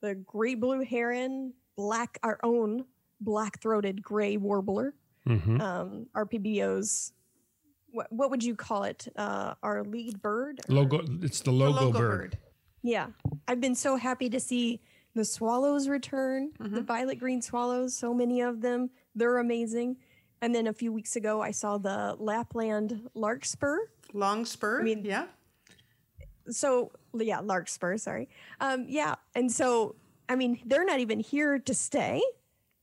the 0.00 0.14
great 0.14 0.60
blue 0.60 0.82
heron, 0.82 1.52
black 1.76 2.18
our 2.22 2.38
own 2.42 2.84
black-throated 3.20 4.02
gray 4.02 4.36
warbler, 4.36 4.94
mm-hmm. 5.26 5.60
um, 5.60 6.06
RPBO's. 6.14 7.12
What, 7.90 8.12
what 8.12 8.30
would 8.30 8.44
you 8.44 8.54
call 8.54 8.84
it? 8.84 9.08
Uh, 9.16 9.54
our 9.62 9.82
lead 9.82 10.20
bird? 10.20 10.60
Logo. 10.68 11.00
It's 11.22 11.40
the 11.40 11.50
logo, 11.50 11.72
the 11.72 11.84
logo 11.86 11.98
bird. 11.98 12.30
bird. 12.30 12.38
Yeah, 12.82 13.08
I've 13.48 13.60
been 13.60 13.74
so 13.74 13.96
happy 13.96 14.28
to 14.30 14.38
see 14.38 14.80
the 15.14 15.24
swallows 15.24 15.88
return. 15.88 16.52
Mm-hmm. 16.60 16.74
The 16.74 16.82
violet 16.82 17.18
green 17.18 17.42
swallows, 17.42 17.94
so 17.94 18.14
many 18.14 18.40
of 18.40 18.60
them. 18.60 18.90
They're 19.14 19.38
amazing. 19.38 19.96
And 20.40 20.54
then 20.54 20.68
a 20.68 20.72
few 20.72 20.92
weeks 20.92 21.16
ago, 21.16 21.40
I 21.42 21.50
saw 21.50 21.78
the 21.78 22.14
Lapland 22.18 23.08
larkspur. 23.14 23.78
Long 24.12 24.44
spur. 24.44 24.80
I 24.80 24.84
mean, 24.84 25.04
yeah. 25.04 25.26
So 26.50 26.92
yeah, 27.14 27.40
larkspur. 27.40 27.96
Sorry. 27.98 28.28
Um, 28.60 28.86
yeah, 28.88 29.14
and 29.34 29.50
so 29.50 29.96
I 30.28 30.36
mean, 30.36 30.60
they're 30.66 30.84
not 30.84 31.00
even 31.00 31.20
here 31.20 31.58
to 31.58 31.74
stay. 31.74 32.20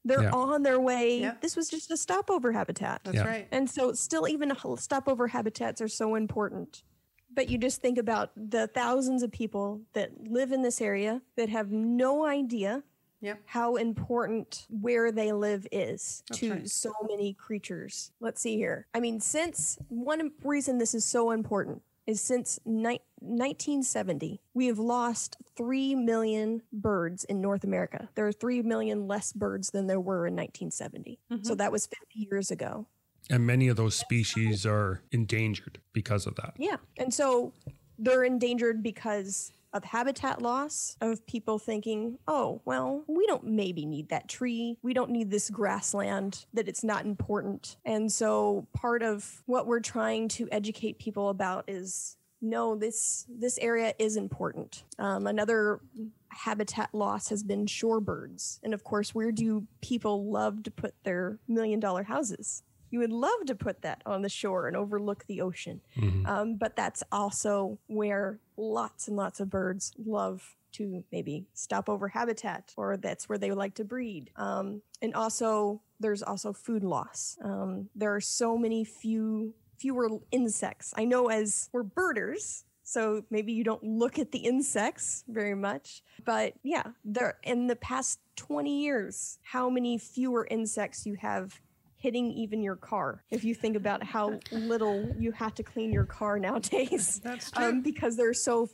They're 0.03 0.23
Yeah. 0.23 0.31
on 0.31 0.63
their 0.63 0.79
way. 0.79 1.19
Yeah. 1.21 1.35
This 1.41 1.55
was 1.55 1.69
just 1.69 1.91
a 1.91 1.97
stopover 1.97 2.51
habitat. 2.51 3.01
That's 3.03 3.17
Yeah. 3.17 3.27
right. 3.27 3.47
And 3.51 3.69
so, 3.69 3.93
still, 3.93 4.27
even 4.27 4.51
stopover 4.77 5.27
habitats 5.27 5.81
are 5.81 5.87
so 5.87 6.15
important. 6.15 6.83
But 7.31 7.49
you 7.49 7.57
just 7.57 7.81
think 7.81 7.97
about 7.97 8.31
the 8.35 8.67
thousands 8.67 9.21
of 9.21 9.31
people 9.31 9.81
that 9.93 10.27
live 10.27 10.51
in 10.51 10.61
this 10.61 10.79
area 10.81 11.21
that 11.35 11.49
have 11.49 11.71
no 11.71 12.25
idea 12.25 12.83
Yep. 13.21 13.41
how 13.45 13.75
important 13.75 14.65
where 14.69 15.11
they 15.11 15.31
live 15.31 15.67
is 15.71 16.23
That's 16.29 16.39
to 16.39 16.51
right. 16.51 16.69
so 16.69 16.93
many 17.09 17.33
creatures. 17.33 18.11
Let's 18.19 18.41
see 18.41 18.55
here. 18.55 18.87
I 18.93 18.99
mean, 18.99 19.19
since 19.19 19.77
one 19.89 20.31
reason 20.43 20.77
this 20.77 20.93
is 20.93 21.03
so 21.05 21.31
important 21.31 21.81
is 22.07 22.21
since 22.21 22.59
ni- 22.65 23.01
1970, 23.19 24.41
we 24.53 24.67
have 24.67 24.79
lost 24.79 25.37
3 25.57 25.95
million 25.95 26.61
birds 26.71 27.23
in 27.23 27.41
North 27.41 27.63
America. 27.63 28.09
There 28.15 28.27
are 28.27 28.31
3 28.31 28.61
million 28.61 29.07
less 29.07 29.33
birds 29.33 29.71
than 29.71 29.87
there 29.87 29.99
were 29.99 30.27
in 30.27 30.35
1970. 30.35 31.19
So 31.29 31.35
mm-hmm. 31.35 31.53
that 31.55 31.71
was 31.71 31.87
50 31.87 32.05
years 32.13 32.51
ago. 32.51 32.87
And 33.29 33.47
many 33.47 33.67
of 33.69 33.77
those 33.77 33.95
species 33.95 34.65
are 34.65 35.01
endangered 35.11 35.79
because 35.93 36.27
of 36.27 36.35
that. 36.35 36.53
Yeah. 36.57 36.77
And 36.97 37.11
so 37.13 37.53
they're 37.97 38.23
endangered 38.23 38.83
because 38.83 39.51
of 39.75 39.83
habitat 39.83 40.41
loss, 40.41 40.95
of 41.01 41.27
people 41.27 41.59
thinking, 41.59 42.17
oh, 42.27 42.61
well, 42.63 43.03
we 43.07 43.27
don't 43.27 43.43
maybe 43.43 43.85
need 43.85 44.09
that 44.09 44.29
tree. 44.29 44.77
We 44.81 44.93
don't 44.93 45.11
need 45.11 45.29
this 45.29 45.49
grassland, 45.49 46.45
that 46.53 46.69
it's 46.69 46.83
not 46.83 47.05
important. 47.05 47.75
And 47.85 48.11
so 48.11 48.67
part 48.73 49.03
of 49.03 49.43
what 49.45 49.67
we're 49.67 49.81
trying 49.81 50.29
to 50.29 50.47
educate 50.51 50.97
people 50.97 51.29
about 51.29 51.65
is 51.67 52.15
no, 52.41 52.75
this 52.75 53.25
this 53.27 53.57
area 53.57 53.93
is 53.99 54.17
important. 54.17 54.83
Um, 54.99 55.25
another 55.27 55.81
habitat 56.29 56.93
loss 56.93 57.29
has 57.29 57.43
been 57.43 57.65
shorebirds. 57.65 58.59
And 58.63 58.73
of 58.73 58.83
course, 58.83 59.15
where 59.15 59.31
do 59.31 59.67
people 59.81 60.31
love 60.31 60.63
to 60.63 60.71
put 60.71 60.93
their 61.03 61.39
million 61.47 61.79
dollar 61.79 62.03
houses? 62.03 62.63
You 62.91 62.99
would 62.99 63.11
love 63.11 63.45
to 63.47 63.55
put 63.55 63.81
that 63.81 64.01
on 64.05 64.21
the 64.21 64.29
shore 64.29 64.67
and 64.67 64.77
overlook 64.77 65.25
the 65.25 65.41
ocean. 65.41 65.81
Mhm. 65.97 66.27
Um, 66.27 66.55
but 66.55 66.75
that's 66.75 67.03
also 67.11 67.79
where 67.87 68.39
lots 68.57 69.07
and 69.07 69.17
lots 69.17 69.39
of 69.39 69.49
birds 69.49 69.93
love 69.97 70.55
to 70.73 71.03
maybe 71.11 71.45
stop 71.53 71.89
over 71.89 72.07
habitat, 72.07 72.73
or 72.75 72.97
that's 72.97 73.29
where 73.29 73.37
they 73.37 73.51
like 73.51 73.75
to 73.75 73.85
breed. 73.85 74.29
Um, 74.35 74.81
and 75.01 75.13
also, 75.13 75.81
there's 75.99 76.21
also 76.21 76.51
food 76.51 76.83
loss. 76.83 77.37
Um, 77.41 77.89
there 77.95 78.13
are 78.13 78.21
so 78.21 78.57
many 78.57 78.83
few 78.83 79.53
fewer 79.77 80.09
insects. 80.31 80.93
I 80.97 81.05
know 81.05 81.27
as 81.29 81.69
we're 81.71 81.83
birders, 81.83 82.65
so 82.83 83.23
maybe 83.29 83.51
you 83.51 83.63
don't 83.63 83.83
look 83.83 84.19
at 84.19 84.31
the 84.31 84.39
insects 84.39 85.23
very 85.27 85.55
much, 85.55 86.03
but 86.23 86.53
yeah, 86.63 86.83
there 87.03 87.37
in 87.43 87.67
the 87.67 87.75
past 87.75 88.19
20 88.35 88.81
years, 88.83 89.39
how 89.41 89.69
many 89.69 89.97
fewer 89.97 90.47
insects 90.49 91.05
you 91.05 91.15
have 91.15 91.59
hitting 91.97 92.31
even 92.31 92.61
your 92.61 92.75
car 92.75 93.23
if 93.31 93.43
you 93.43 93.55
think 93.55 93.75
about 93.75 94.03
how 94.03 94.39
little 94.51 95.15
you 95.17 95.31
have 95.31 95.53
to 95.55 95.63
clean 95.63 95.91
your 95.91 96.05
car 96.05 96.37
nowadays 96.39 97.19
That's 97.23 97.51
true. 97.51 97.65
um, 97.65 97.81
because 97.81 98.17
there 98.17 98.29
are 98.29 98.33
so 98.33 98.69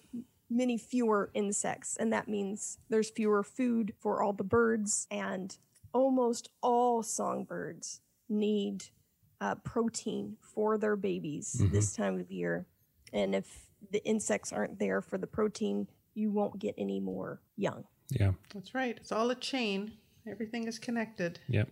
many 0.49 0.77
fewer 0.77 1.29
insects 1.33 1.95
and 1.97 2.11
that 2.11 2.27
means 2.27 2.77
there's 2.89 3.09
fewer 3.09 3.43
food 3.43 3.93
for 3.99 4.21
all 4.21 4.33
the 4.33 4.43
birds 4.43 5.07
and 5.09 5.57
almost 5.93 6.49
all 6.61 7.03
songbirds 7.03 8.01
need 8.27 8.83
uh, 9.39 9.55
protein 9.55 10.35
for 10.41 10.77
their 10.77 10.95
babies 10.95 11.61
this 11.71 11.95
time 11.95 12.19
of 12.19 12.29
year 12.31 12.65
and 13.13 13.33
if 13.33 13.67
the 13.91 14.03
insects 14.05 14.51
aren't 14.51 14.77
there 14.77 15.01
for 15.01 15.17
the 15.17 15.27
protein 15.27 15.87
you 16.13 16.29
won't 16.31 16.59
get 16.59 16.75
any 16.77 16.99
more 16.99 17.41
young 17.55 17.83
Yeah. 18.09 18.31
That's 18.53 18.75
right. 18.75 18.97
It's 18.97 19.11
all 19.13 19.29
a 19.31 19.35
chain. 19.35 19.93
Everything 20.29 20.67
is 20.67 20.77
connected. 20.77 21.39
Yeah. 21.47 21.63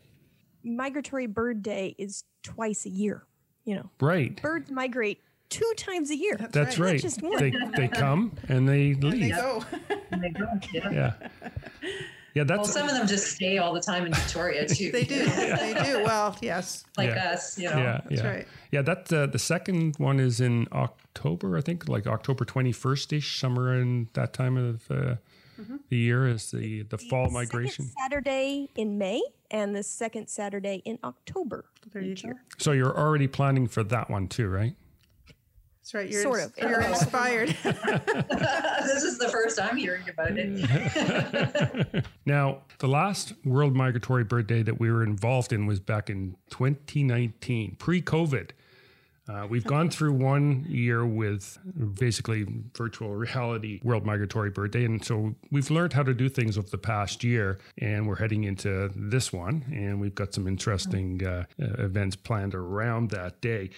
Migratory 0.64 1.26
bird 1.28 1.62
day 1.64 1.96
is 1.98 2.24
twice 2.44 2.86
a 2.86 2.90
year 2.90 3.26
you 3.66 3.76
know 3.76 3.90
Right. 4.00 4.42
birds 4.42 4.70
migrate 4.72 5.22
two 5.50 5.74
times 5.78 6.12
a 6.12 6.16
year. 6.16 6.38
That's 6.52 6.78
right. 6.78 6.92
right. 6.92 7.02
just 7.02 7.24
one. 7.24 7.40
They 7.40 7.52
they 7.76 7.88
come 7.88 8.34
and 8.48 8.70
they 8.70 8.94
They 8.94 9.08
leave. 9.10 9.36
go. 9.36 9.64
And 10.12 10.24
they 10.24 10.30
go, 10.30 10.46
yeah. 10.72 10.92
Yeah. 10.92 11.14
Yeah, 12.36 12.44
Well, 12.48 12.58
that's 12.60 12.72
some 12.74 12.88
of 12.88 12.94
them 12.96 13.08
just 13.08 13.36
stay 13.36 13.58
all 13.58 13.74
the 13.74 13.82
time 13.82 14.06
in 14.06 14.14
Victoria 14.14 14.68
too. 14.76 14.92
they 14.92 15.04
do. 15.04 15.26
They 15.26 15.74
do. 15.84 16.04
Well, 16.04 16.38
yes. 16.42 16.84
like 16.98 17.10
Yeah. 17.10 17.32
us, 17.32 17.58
you 17.58 17.68
know. 17.70 17.78
yeah, 17.78 18.02
That's 18.08 18.22
yeah. 18.22 18.28
right. 18.30 18.48
Yeah, 18.72 18.82
that 18.84 19.12
uh, 19.12 19.26
the 19.26 19.40
second 19.40 19.96
one 19.98 20.20
is 20.20 20.40
in 20.40 20.68
October, 20.72 21.58
I 21.58 21.62
think, 21.62 21.90
like 21.90 22.06
October 22.06 22.46
twenty 22.46 22.72
first 22.72 23.12
ish, 23.12 23.40
somewhere 23.40 23.74
in 23.82 24.10
that 24.14 24.34
time 24.34 24.56
of 24.58 24.90
uh, 24.92 25.16
Mm-hmm. 25.60 25.76
the 25.90 25.98
year 25.98 26.28
is 26.28 26.52
the 26.52 26.84
the 26.84 26.98
fall 26.98 27.26
Second 27.26 27.34
migration. 27.34 27.92
Saturday 28.02 28.70
in 28.76 28.98
May 28.98 29.22
and 29.52 29.76
the 29.76 29.84
second 29.84 30.28
Saturday 30.28 30.82
in 30.86 30.98
October. 31.04 31.66
There 31.92 32.02
you 32.02 32.12
each 32.14 32.24
go. 32.24 32.30
year. 32.30 32.44
So 32.58 32.72
you're 32.72 32.98
already 32.98 33.28
planning 33.28 33.68
for 33.68 33.84
that 33.84 34.10
one 34.10 34.28
too, 34.28 34.48
right? 34.48 34.76
That's 35.82 35.94
right. 35.94 36.10
You're 36.12 36.22
Sort 36.22 36.40
ins- 36.42 36.52
of. 36.58 36.70
You're 36.70 36.82
inspired. 36.82 37.50
this 37.64 39.04
is 39.04 39.18
the 39.18 39.28
first 39.32 39.60
I'm 39.60 39.76
hearing 39.76 40.04
about 40.08 40.32
it. 40.38 42.06
Now, 42.26 42.62
the 42.78 42.88
last 42.88 43.34
World 43.44 43.76
Migratory 43.76 44.24
Bird 44.24 44.46
Day 44.46 44.62
that 44.62 44.80
we 44.80 44.92
were 44.92 45.04
involved 45.04 45.52
in 45.52 45.66
was 45.66 45.80
back 45.80 46.10
in 46.12 46.36
2019, 46.52 47.76
pre-COVID. 47.80 48.52
Uh, 49.30 49.46
we've 49.48 49.66
gone 49.66 49.90
through 49.90 50.14
one 50.14 50.66
year 50.68 51.06
with 51.06 51.60
basically 52.00 52.48
virtual 52.76 53.16
reality 53.16 53.80
World 53.84 54.06
Migratory 54.06 54.50
Bird 54.50 54.72
Day. 54.72 54.86
And 54.86 55.04
so 55.04 55.36
we've 55.52 55.70
learned 55.70 55.94
how 55.94 56.04
to 56.04 56.14
do 56.14 56.30
things 56.30 56.58
over 56.58 56.68
the 56.68 56.80
past 56.80 57.24
year. 57.24 57.60
And 57.78 58.08
we're 58.08 58.16
heading 58.16 58.46
into 58.46 58.92
this 58.96 59.32
one. 59.32 59.66
And 59.72 60.02
we've 60.02 60.16
got 60.16 60.34
some 60.34 60.48
interesting 60.48 61.26
uh, 61.26 61.46
uh, 61.62 61.66
events 61.84 62.16
planned 62.16 62.56
around 62.56 63.12
that 63.12 63.40
day. 63.42 63.70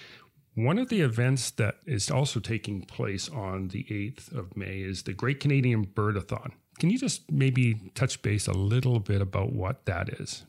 One 0.56 0.78
of 0.78 0.90
the 0.90 1.02
events 1.02 1.52
that 1.52 1.76
is 1.86 2.10
also 2.10 2.40
taking 2.40 2.82
place 2.84 3.30
on 3.30 3.70
the 3.70 3.84
8th 3.86 4.38
of 4.38 4.56
May 4.56 4.80
is 4.80 5.04
the 5.04 5.14
Great 5.14 5.40
Canadian 5.40 5.86
Birdathon. 5.86 6.52
Can 6.80 6.90
you 6.90 6.98
just 6.98 7.30
maybe 7.32 7.92
touch 7.94 8.22
base 8.22 8.48
a 8.48 8.54
little 8.54 9.00
bit 9.00 9.22
about 9.22 9.54
what 9.54 9.86
that 9.86 10.10
is? 10.10 10.46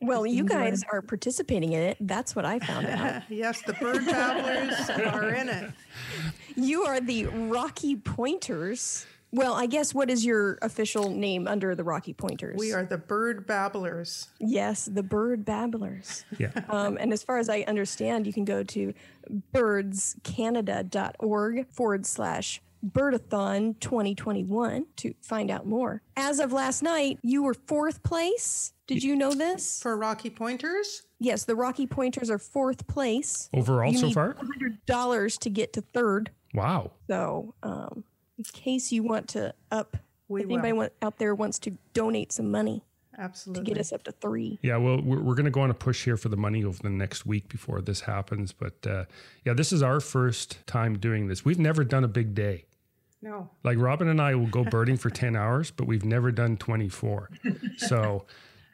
Well, 0.00 0.24
you 0.26 0.44
guys 0.44 0.84
are 0.92 1.02
participating 1.02 1.72
in 1.72 1.82
it. 1.82 1.96
That's 2.00 2.36
what 2.36 2.44
I 2.44 2.58
found 2.58 2.86
out. 2.86 3.22
yes, 3.28 3.62
the 3.62 3.72
bird 3.74 4.04
babblers 4.06 4.90
are 4.90 5.34
in 5.34 5.48
it. 5.48 5.70
you 6.56 6.84
are 6.84 7.00
the 7.00 7.26
Rocky 7.26 7.96
Pointers. 7.96 9.06
Well, 9.30 9.52
I 9.54 9.66
guess 9.66 9.92
what 9.92 10.08
is 10.08 10.24
your 10.24 10.58
official 10.62 11.10
name 11.10 11.46
under 11.46 11.74
the 11.74 11.84
Rocky 11.84 12.14
Pointers? 12.14 12.56
We 12.58 12.72
are 12.72 12.86
the 12.86 12.96
bird 12.96 13.46
babblers. 13.46 14.28
Yes, 14.40 14.86
the 14.86 15.02
Bird 15.02 15.44
Babblers. 15.44 16.24
Yeah. 16.38 16.50
Um, 16.70 16.96
and 16.98 17.12
as 17.12 17.22
far 17.22 17.36
as 17.38 17.50
I 17.50 17.60
understand, 17.62 18.26
you 18.26 18.32
can 18.32 18.46
go 18.46 18.62
to 18.62 18.94
birdscanada.org 19.54 21.66
forward 21.70 22.06
slash 22.06 22.62
birdathon 22.86 23.78
2021 23.80 24.86
to 24.96 25.14
find 25.20 25.50
out 25.50 25.66
more. 25.66 26.02
As 26.16 26.38
of 26.38 26.52
last 26.52 26.82
night, 26.82 27.18
you 27.22 27.42
were 27.42 27.54
fourth 27.54 28.02
place. 28.02 28.72
Did 28.88 29.02
you 29.04 29.14
know 29.14 29.32
this? 29.34 29.80
For 29.80 29.96
Rocky 29.96 30.30
Pointers, 30.30 31.02
Yes, 31.20 31.44
the 31.44 31.54
Rocky 31.54 31.86
Pointers 31.86 32.30
are 32.30 32.38
fourth 32.38 32.86
place. 32.86 33.50
Overall 33.52 33.92
You 33.92 33.98
so 33.98 34.10
far? 34.10 34.34
$100 34.34 35.38
to 35.38 35.50
get 35.50 35.72
to 35.74 35.80
third. 35.80 36.30
Wow. 36.54 36.92
So, 37.08 37.54
um, 37.62 38.04
in 38.38 38.44
case 38.44 38.92
you 38.92 39.02
want 39.02 39.28
to 39.30 39.52
up, 39.70 39.96
We 40.28 40.40
if 40.40 40.46
anybody 40.46 40.72
want, 40.72 40.92
out 41.02 41.18
there 41.18 41.34
wants 41.34 41.58
to 41.60 41.76
donate 41.92 42.32
some 42.32 42.50
money 42.50 42.84
absolutely 43.18 43.64
to 43.64 43.70
get 43.70 43.80
us 43.80 43.92
up 43.92 44.04
to 44.04 44.12
three. 44.12 44.58
Yeah, 44.62 44.76
well, 44.76 45.02
we're, 45.02 45.20
we're 45.20 45.34
going 45.34 45.44
to 45.44 45.50
go 45.50 45.60
on 45.60 45.70
a 45.70 45.74
push 45.74 46.04
here 46.04 46.16
for 46.16 46.28
the 46.28 46.36
money 46.36 46.64
over 46.64 46.80
the 46.80 46.88
next 46.88 47.26
week 47.26 47.48
before 47.48 47.80
this 47.82 48.00
happens. 48.02 48.52
But 48.52 48.86
uh, 48.86 49.04
yeah, 49.44 49.54
this 49.54 49.72
is 49.72 49.82
our 49.82 50.00
first 50.00 50.64
time 50.66 50.98
doing 50.98 51.26
this. 51.26 51.44
We've 51.44 51.58
never 51.58 51.82
done 51.84 52.04
a 52.04 52.08
big 52.08 52.34
day. 52.34 52.64
No. 53.20 53.50
Like 53.64 53.78
Robin 53.78 54.06
and 54.06 54.22
I 54.22 54.36
will 54.36 54.46
go 54.46 54.62
birding 54.64 54.96
for 54.96 55.10
10 55.10 55.34
hours, 55.34 55.72
but 55.72 55.88
we've 55.88 56.04
never 56.04 56.30
done 56.30 56.56
24. 56.56 57.30
So 57.76 58.24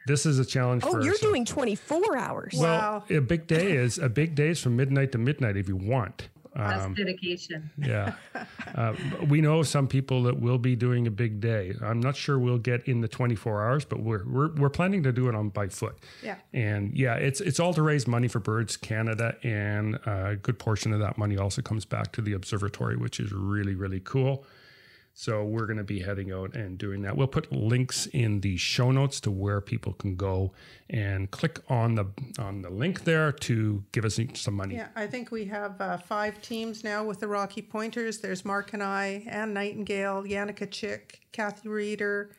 this 0.07 0.25
is 0.25 0.39
a 0.39 0.45
challenge 0.45 0.83
Oh, 0.85 0.91
for 0.91 1.01
you're 1.01 1.13
ourselves. 1.13 1.21
doing 1.21 1.45
24 1.45 2.17
hours. 2.17 2.53
Wow. 2.57 3.03
A 3.09 3.19
big 3.19 3.47
day 3.47 3.73
is 3.73 3.97
a 3.97 4.09
big 4.09 4.35
day 4.35 4.49
is 4.49 4.61
from 4.61 4.75
midnight 4.75 5.11
to 5.13 5.17
midnight 5.17 5.57
if 5.57 5.67
you 5.67 5.75
want. 5.75 6.29
That's 6.55 6.85
Um, 6.85 6.93
dedication. 6.93 7.69
yeah. 7.77 8.13
Uh, 8.75 8.93
we 9.29 9.39
know 9.39 9.63
some 9.63 9.87
people 9.87 10.23
that 10.23 10.37
will 10.41 10.57
be 10.57 10.75
doing 10.75 11.07
a 11.07 11.11
big 11.11 11.39
day. 11.39 11.73
I'm 11.81 12.01
not 12.01 12.17
sure 12.17 12.37
we'll 12.37 12.57
get 12.57 12.85
in 12.89 12.99
the 12.99 13.07
24 13.07 13.63
hours, 13.65 13.85
but 13.85 14.01
we're, 14.01 14.25
we're, 14.27 14.53
we're 14.55 14.69
planning 14.69 15.01
to 15.03 15.13
do 15.13 15.29
it 15.29 15.35
on 15.35 15.47
by 15.47 15.69
foot. 15.69 15.95
Yeah. 16.21 16.35
And 16.51 16.93
yeah, 16.93 17.13
it's 17.15 17.39
it's 17.39 17.57
all 17.57 17.73
to 17.73 17.81
raise 17.81 18.05
money 18.05 18.27
for 18.27 18.39
Birds 18.41 18.75
Canada, 18.75 19.37
and 19.43 19.95
a 20.05 20.35
good 20.41 20.59
portion 20.59 20.91
of 20.91 20.99
that 20.99 21.17
money 21.17 21.37
also 21.37 21.61
comes 21.61 21.85
back 21.85 22.11
to 22.13 22.21
the 22.21 22.33
observatory, 22.33 22.97
which 22.97 23.19
is 23.21 23.31
really 23.31 23.75
really 23.75 24.01
cool. 24.01 24.43
So 25.17 25.45
we're 25.45 25.65
going 25.65 25.77
to 25.77 25.85
be 25.85 26.01
heading 26.01 26.33
out 26.33 26.55
and 26.55 26.77
doing 26.77 27.01
that. 27.03 27.15
We'll 27.15 27.27
put 27.27 27.49
links 27.49 28.05
in 28.07 28.41
the 28.41 28.57
show 28.57 28.91
notes 28.91 29.21
to 29.21 29.31
where 29.31 29.61
people 29.61 29.93
can 29.93 30.17
go 30.17 30.51
and 30.89 31.31
click 31.31 31.61
on 31.69 31.95
the 31.95 32.07
on 32.37 32.61
the 32.61 32.69
link 32.69 33.05
there 33.05 33.31
to 33.31 33.81
give 33.93 34.03
us 34.03 34.19
some 34.33 34.55
money. 34.55 34.75
Yeah, 34.75 34.89
I 34.93 35.07
think 35.07 35.31
we 35.31 35.45
have 35.45 35.79
uh, 35.79 35.97
five 35.97 36.41
teams 36.41 36.83
now 36.83 37.05
with 37.05 37.21
the 37.21 37.29
Rocky 37.29 37.61
Pointers. 37.61 38.19
There's 38.19 38.43
Mark 38.43 38.73
and 38.73 38.83
I, 38.83 39.23
Ann 39.27 39.53
Nightingale, 39.53 40.23
Jannaca 40.23 40.69
Chick, 40.69 41.21
Kathy 41.31 41.69
Reeder, 41.69 42.35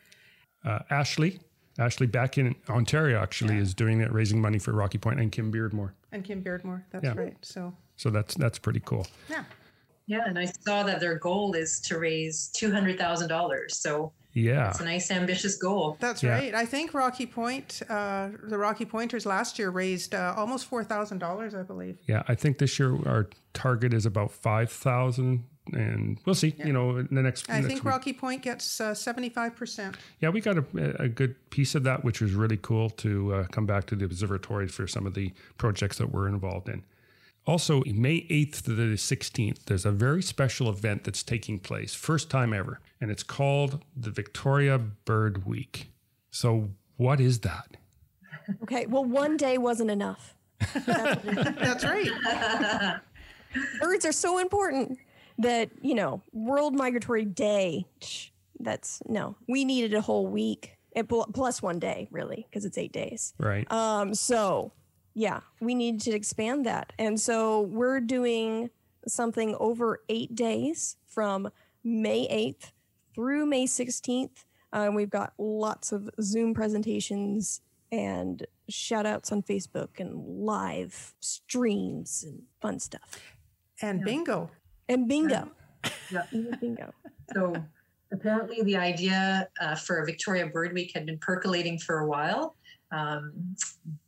uh, 0.63 0.79
Ashley. 0.91 1.39
Ashley 1.79 2.05
back 2.05 2.37
in 2.37 2.55
Ontario 2.69 3.19
actually 3.19 3.55
yeah. 3.55 3.61
is 3.61 3.73
doing 3.73 4.01
it, 4.01 4.11
raising 4.11 4.39
money 4.39 4.59
for 4.59 4.71
Rocky 4.71 4.99
Point, 4.99 5.19
and 5.19 5.31
Kim 5.31 5.51
Beardmore. 5.51 5.93
And 6.11 6.23
Kim 6.23 6.43
Beardmore, 6.43 6.83
that's 6.91 7.05
yeah. 7.05 7.15
right. 7.15 7.37
So 7.41 7.73
so 7.95 8.11
that's 8.11 8.35
that's 8.35 8.59
pretty 8.59 8.81
cool. 8.85 9.07
Yeah. 9.31 9.45
Yeah, 10.07 10.23
and 10.25 10.39
I 10.39 10.45
saw 10.45 10.83
that 10.83 10.99
their 10.99 11.15
goal 11.15 11.53
is 11.53 11.79
to 11.81 11.99
raise 11.99 12.47
two 12.47 12.71
hundred 12.71 12.97
thousand 12.97 13.27
dollars. 13.27 13.77
So 13.77 14.13
yeah, 14.33 14.69
it's 14.69 14.79
a 14.79 14.85
nice 14.85 15.11
ambitious 15.11 15.57
goal. 15.57 15.97
That's 15.99 16.23
yeah. 16.23 16.31
right. 16.31 16.55
I 16.55 16.65
think 16.65 16.93
Rocky 16.93 17.25
Point, 17.25 17.81
uh, 17.89 18.29
the 18.43 18.57
Rocky 18.57 18.85
Pointers 18.85 19.25
last 19.25 19.59
year 19.59 19.69
raised 19.69 20.15
uh, 20.15 20.33
almost 20.37 20.65
four 20.65 20.83
thousand 20.83 21.19
dollars, 21.19 21.53
I 21.53 21.63
believe. 21.63 21.97
Yeah, 22.07 22.23
I 22.27 22.35
think 22.35 22.57
this 22.57 22.79
year 22.79 22.95
our 23.07 23.27
target 23.53 23.93
is 23.93 24.05
about 24.05 24.31
five 24.31 24.71
thousand 24.71 25.43
and 25.73 26.17
we'll 26.25 26.35
see. 26.35 26.55
Yeah. 26.57 26.67
You 26.67 26.73
know, 26.73 26.97
in 26.97 27.07
the 27.11 27.21
next. 27.21 27.49
I 27.49 27.55
next 27.55 27.67
think 27.67 27.83
week. 27.83 27.91
Rocky 27.91 28.13
Point 28.13 28.41
gets 28.41 28.65
seventy 28.65 29.29
five 29.29 29.55
percent. 29.55 29.97
Yeah, 30.19 30.29
we 30.29 30.41
got 30.41 30.57
a, 30.57 30.65
a, 31.01 31.07
good 31.07 31.35
piece 31.49 31.75
of 31.75 31.83
that, 31.83 32.03
which 32.03 32.21
was 32.21 32.33
really 32.33 32.57
cool 32.57 32.89
to 32.91 33.33
uh, 33.33 33.43
come 33.47 33.65
back 33.65 33.85
to 33.87 33.95
the 33.95 34.05
observatory 34.05 34.67
for 34.67 34.87
some 34.87 35.05
of 35.05 35.13
the 35.13 35.33
projects 35.57 35.97
that 35.97 36.11
we're 36.11 36.27
involved 36.27 36.69
in. 36.69 36.83
Also, 37.47 37.81
May 37.85 38.27
8th 38.29 38.63
to 38.63 38.75
the 38.75 38.95
16th, 38.95 39.63
there's 39.65 39.85
a 39.85 39.91
very 39.91 40.21
special 40.21 40.69
event 40.69 41.05
that's 41.05 41.23
taking 41.23 41.59
place, 41.59 41.95
first 41.95 42.29
time 42.29 42.53
ever, 42.53 42.81
and 42.99 43.09
it's 43.09 43.23
called 43.23 43.85
the 43.95 44.11
Victoria 44.11 44.77
Bird 44.77 45.45
Week. 45.45 45.89
So, 46.29 46.71
what 46.97 47.21
is 47.21 47.39
that? 47.39 47.77
Okay, 48.63 48.85
well, 48.85 49.05
one 49.05 49.37
day 49.37 49.57
wasn't 49.57 49.89
enough. 49.89 50.35
That's 50.85 51.85
right. 51.85 52.99
Birds 53.79 54.05
are 54.05 54.11
so 54.11 54.39
important 54.39 54.99
that, 55.37 55.69
you 55.81 55.95
know, 55.95 56.21
World 56.33 56.75
Migratory 56.75 57.23
Day, 57.23 57.85
that's 58.59 59.01
no, 59.07 59.37
we 59.47 59.63
needed 59.63 59.93
a 59.93 60.01
whole 60.01 60.27
week 60.27 60.77
plus 61.33 61.61
one 61.61 61.79
day, 61.79 62.07
really, 62.11 62.45
because 62.49 62.65
it's 62.65 62.77
eight 62.77 62.91
days. 62.91 63.33
Right. 63.37 63.71
Um, 63.71 64.13
so 64.13 64.73
yeah, 65.17 65.39
we 65.59 65.73
need 65.73 65.99
to 66.01 66.11
expand 66.11 66.67
that. 66.67 66.93
And 66.99 67.19
so 67.19 67.61
we're 67.61 67.99
doing 67.99 68.69
something 69.07 69.55
over 69.59 70.03
eight 70.09 70.35
days 70.35 70.95
from 71.07 71.49
May 71.83 72.27
8th 72.27 72.71
through 73.15 73.47
May 73.47 73.65
16th. 73.65 74.45
Uh, 74.71 74.91
we've 74.93 75.09
got 75.09 75.33
lots 75.39 75.91
of 75.91 76.07
Zoom 76.21 76.53
presentations 76.53 77.61
and 77.91 78.45
shout 78.69 79.07
outs 79.07 79.31
on 79.31 79.41
Facebook 79.41 79.99
and 79.99 80.13
live 80.23 81.15
streams 81.19 82.23
and 82.23 82.43
fun 82.61 82.79
stuff. 82.79 83.19
And 83.81 84.01
yeah. 84.01 84.05
bingo. 84.05 84.51
And 84.87 85.07
bingo. 85.07 85.49
Yeah. 86.11 86.25
bingo. 86.59 86.93
So 87.33 87.55
apparently, 88.11 88.61
the 88.61 88.75
idea 88.77 89.47
uh, 89.59 89.75
for 89.75 90.03
Victoria 90.05 90.45
Bird 90.47 90.73
Week 90.73 90.91
had 90.93 91.05
been 91.05 91.17
percolating 91.17 91.79
for 91.79 91.99
a 91.99 92.07
while. 92.07 92.55
Um, 92.91 93.55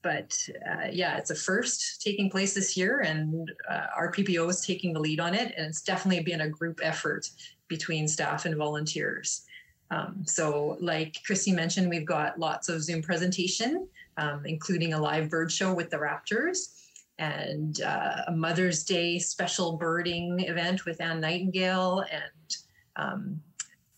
but 0.01 0.37
uh, 0.69 0.87
yeah, 0.91 1.17
it's 1.17 1.31
a 1.31 1.35
first 1.35 2.01
taking 2.01 2.29
place 2.29 2.53
this 2.53 2.77
year, 2.77 3.01
and 3.01 3.51
uh, 3.69 3.87
PPO 3.97 4.49
is 4.49 4.61
taking 4.61 4.93
the 4.93 4.99
lead 4.99 5.19
on 5.19 5.33
it. 5.35 5.53
And 5.57 5.67
it's 5.67 5.81
definitely 5.81 6.23
been 6.23 6.41
a 6.41 6.49
group 6.49 6.79
effort 6.81 7.29
between 7.67 8.07
staff 8.07 8.45
and 8.45 8.55
volunteers. 8.55 9.45
Um, 9.91 10.23
so, 10.25 10.77
like 10.79 11.17
Christy 11.25 11.51
mentioned, 11.51 11.89
we've 11.89 12.05
got 12.05 12.39
lots 12.39 12.69
of 12.69 12.81
Zoom 12.83 13.01
presentation, 13.01 13.87
um, 14.17 14.45
including 14.45 14.93
a 14.93 15.01
live 15.01 15.29
bird 15.29 15.51
show 15.51 15.73
with 15.73 15.89
the 15.89 15.97
Raptors 15.97 16.75
and 17.17 17.81
uh, 17.81 18.23
a 18.27 18.31
Mother's 18.31 18.83
Day 18.83 19.19
special 19.19 19.77
birding 19.77 20.39
event 20.41 20.85
with 20.85 21.01
Ann 21.01 21.19
Nightingale 21.19 22.05
and 22.11 22.55
um, 22.95 23.41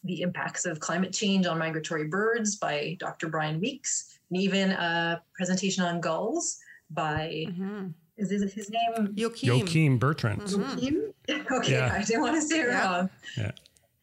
the 0.03 0.21
impacts 0.21 0.65
of 0.65 0.79
climate 0.79 1.13
change 1.13 1.45
on 1.45 1.59
migratory 1.59 2.07
birds 2.07 2.55
by 2.55 2.97
Dr. 2.99 3.27
Brian 3.27 3.59
Weeks 3.59 4.17
and 4.31 4.41
even 4.41 4.71
a 4.71 5.21
presentation 5.35 5.83
on 5.83 6.01
gulls 6.01 6.57
by 6.89 7.45
mm-hmm. 7.47 7.87
is 8.17 8.29
this 8.29 8.53
his 8.53 8.69
name 8.69 9.13
Joachim, 9.15 9.49
Joachim 9.49 9.97
Bertrand. 9.97 10.41
Mm-hmm. 10.41 11.53
okay, 11.53 11.71
yeah. 11.71 11.93
I 11.93 12.03
didn't 12.03 12.21
want 12.21 12.35
to 12.35 12.41
say 12.41 12.61
it 12.61 12.67
yeah. 12.67 12.97
wrong. 12.97 13.09
Yeah. 13.37 13.51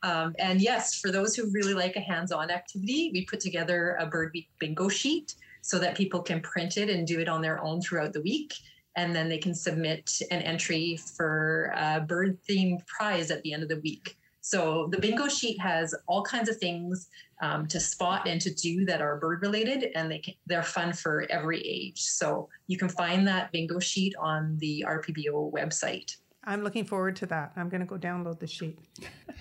Um, 0.03 0.35
and 0.39 0.61
yes, 0.61 1.01
for 1.01 1.11
those 1.11 1.35
who 1.35 1.51
really 1.51 1.75
like 1.75 1.97
a 1.97 2.01
hands-on 2.01 2.51
activity, 2.51 3.11
we 3.13 3.25
put 3.25 3.41
together 3.41 3.97
a 3.99 4.07
Bird 4.07 4.31
Week 4.33 4.49
bingo 4.61 4.89
sheet 4.89 5.35
so 5.63 5.79
that 5.81 5.97
people 5.97 6.23
can 6.23 6.41
print 6.41 6.77
it 6.77 6.89
and 6.89 7.07
do 7.07 7.19
it 7.19 7.29
on 7.29 7.43
their 7.43 7.63
own 7.63 7.81
throughout 7.81 8.13
the 8.13 8.21
week. 8.21 8.55
And 8.97 9.15
then 9.15 9.29
they 9.29 9.39
can 9.39 9.55
submit 9.55 10.21
an 10.31 10.43
entry 10.43 10.97
for 10.97 11.73
a 11.77 12.01
bird 12.01 12.39
themed 12.49 12.87
prize 12.87 13.31
at 13.31 13.43
the 13.43 13.53
end 13.53 13.63
of 13.63 13.69
the 13.69 13.81
week. 13.81 14.17
So 14.41 14.89
the 14.91 14.99
bingo 14.99 15.29
sheet 15.29 15.61
has 15.61 15.95
all 16.07 16.23
kinds 16.23 16.49
of 16.49 16.57
things 16.57 17.09
um, 17.41 17.67
to 17.69 17.79
spot 17.79 18.27
and 18.27 18.41
to 18.41 18.53
do 18.53 18.85
that 18.87 19.01
are 19.01 19.17
bird 19.19 19.43
related, 19.43 19.91
and 19.95 20.11
they 20.11 20.19
can, 20.19 20.35
they're 20.47 20.63
fun 20.63 20.93
for 20.93 21.27
every 21.31 21.61
age. 21.61 22.01
So 22.03 22.49
you 22.67 22.79
can 22.79 22.89
find 22.89 23.27
that 23.29 23.53
bingo 23.53 23.79
sheet 23.79 24.15
on 24.19 24.57
the 24.59 24.85
RPBO 24.89 25.53
website. 25.53 26.17
I'm 26.45 26.63
looking 26.63 26.85
forward 26.85 27.17
to 27.17 27.27
that. 27.27 27.53
I'm 27.57 27.69
going 27.69 27.81
to 27.81 27.87
go 27.87 27.97
download 27.97 28.39
the 28.39 28.47
sheet. 28.47 28.79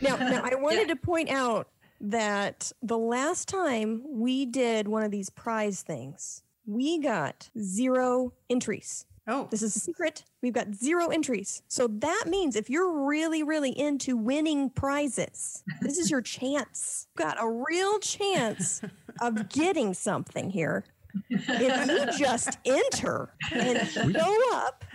Now, 0.01 0.17
now 0.17 0.41
I 0.43 0.55
wanted 0.59 0.87
yeah. 0.87 0.93
to 0.93 0.95
point 0.97 1.29
out 1.29 1.69
that 2.01 2.71
the 2.81 2.97
last 2.97 3.47
time 3.47 4.03
we 4.05 4.45
did 4.45 4.87
one 4.87 5.03
of 5.03 5.11
these 5.11 5.29
prize 5.29 5.81
things, 5.81 6.43
we 6.65 6.99
got 6.99 7.49
zero 7.57 8.33
entries. 8.49 9.05
Oh. 9.27 9.47
This 9.51 9.61
is 9.61 9.75
a 9.75 9.79
secret. 9.79 10.23
We've 10.41 10.53
got 10.53 10.73
zero 10.73 11.07
entries. 11.07 11.61
So 11.67 11.87
that 11.87 12.25
means 12.27 12.55
if 12.55 12.69
you're 12.69 13.05
really, 13.05 13.43
really 13.43 13.77
into 13.77 14.15
winning 14.15 14.69
prizes, 14.69 15.63
this 15.81 15.97
is 15.97 16.09
your 16.09 16.21
chance. 16.21 17.07
You've 17.17 17.27
got 17.27 17.37
a 17.41 17.49
real 17.49 17.99
chance 17.99 18.81
of 19.19 19.49
getting 19.49 19.93
something 19.93 20.49
here. 20.49 20.85
If 21.29 21.87
you 21.87 22.17
just 22.17 22.57
enter 22.65 23.33
and 23.51 23.87
show 23.87 24.55
up 24.55 24.85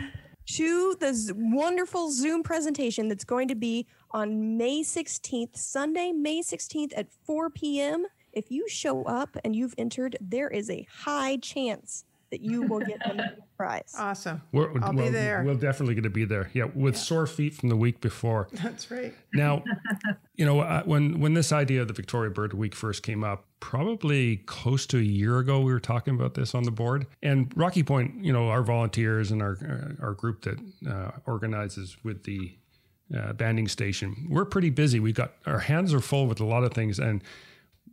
to 0.47 0.97
the 0.99 1.33
wonderful 1.37 2.11
Zoom 2.11 2.43
presentation 2.43 3.09
that's 3.09 3.25
going 3.25 3.49
to 3.49 3.55
be 3.55 3.87
on 4.13 4.57
May 4.57 4.83
16th, 4.83 5.57
Sunday, 5.57 6.13
May 6.13 6.41
16th 6.41 6.93
at 6.97 7.11
4 7.27 7.51
p.m. 7.51 8.07
If 8.33 8.51
you 8.51 8.67
show 8.69 9.03
up 9.05 9.37
and 9.45 9.55
you've 9.55 9.75
entered, 9.77 10.17
there 10.21 10.49
is 10.49 10.71
a 10.71 10.87
high 10.91 11.37
chance 11.37 12.05
that 12.33 12.41
you 12.41 12.63
will 12.63 12.81
get 12.81 13.01
a 13.07 13.37
prize. 13.57 13.95
Awesome. 13.97 14.41
We're, 14.53 14.73
I'll 14.83 14.95
well, 14.95 15.07
be 15.07 15.11
there. 15.11 15.45
We're 15.45 15.55
definitely 15.55 15.95
going 15.95 16.03
to 16.05 16.11
be 16.11 16.25
there. 16.25 16.51
Yeah, 16.55 16.65
with 16.75 16.95
yeah. 16.95 17.01
sore 17.01 17.27
feet 17.27 17.55
from 17.55 17.69
the 17.69 17.77
week 17.77 18.01
before. 18.01 18.49
That's 18.53 18.91
right. 18.91 19.15
Now, 19.35 19.63
you 20.35 20.45
know, 20.45 20.61
uh, 20.61 20.83
when 20.85 21.21
when 21.21 21.35
this 21.35 21.53
idea 21.53 21.83
of 21.83 21.89
the 21.89 21.95
Victoria 21.95 22.31
Bird 22.31 22.55
Week 22.55 22.75
first 22.75 23.03
came 23.03 23.23
up, 23.23 23.45
probably 23.61 24.39
close 24.39 24.87
to 24.87 24.99
a 24.99 25.03
year 25.03 25.39
ago, 25.39 25.61
we 25.61 25.73
were 25.73 25.81
talking 25.81 26.15
about 26.15 26.35
this 26.35 26.55
on 26.55 26.65
the 26.65 26.71
board. 26.71 27.07
And 27.23 27.53
Rocky 27.55 27.83
Point, 27.83 28.25
you 28.25 28.33
know, 28.33 28.49
our 28.49 28.63
volunteers 28.63 29.31
and 29.31 29.43
our 29.43 29.59
uh, 30.01 30.03
our 30.05 30.15
group 30.15 30.43
that 30.43 30.59
uh, 30.91 31.11
organizes 31.27 31.99
with 32.03 32.25
the 32.25 32.57
uh, 33.15 33.35
banding 33.35 33.69
station, 33.69 34.27
we're 34.31 34.47
pretty 34.47 34.71
busy. 34.71 34.99
We've 35.01 35.15
got 35.15 35.35
our 35.45 35.61
hands 35.61 35.93
are 35.93 36.01
full 36.01 36.27
with 36.27 36.41
a 36.41 36.47
lot 36.47 36.65
of 36.65 36.73
things, 36.73 36.99
and 36.99 37.23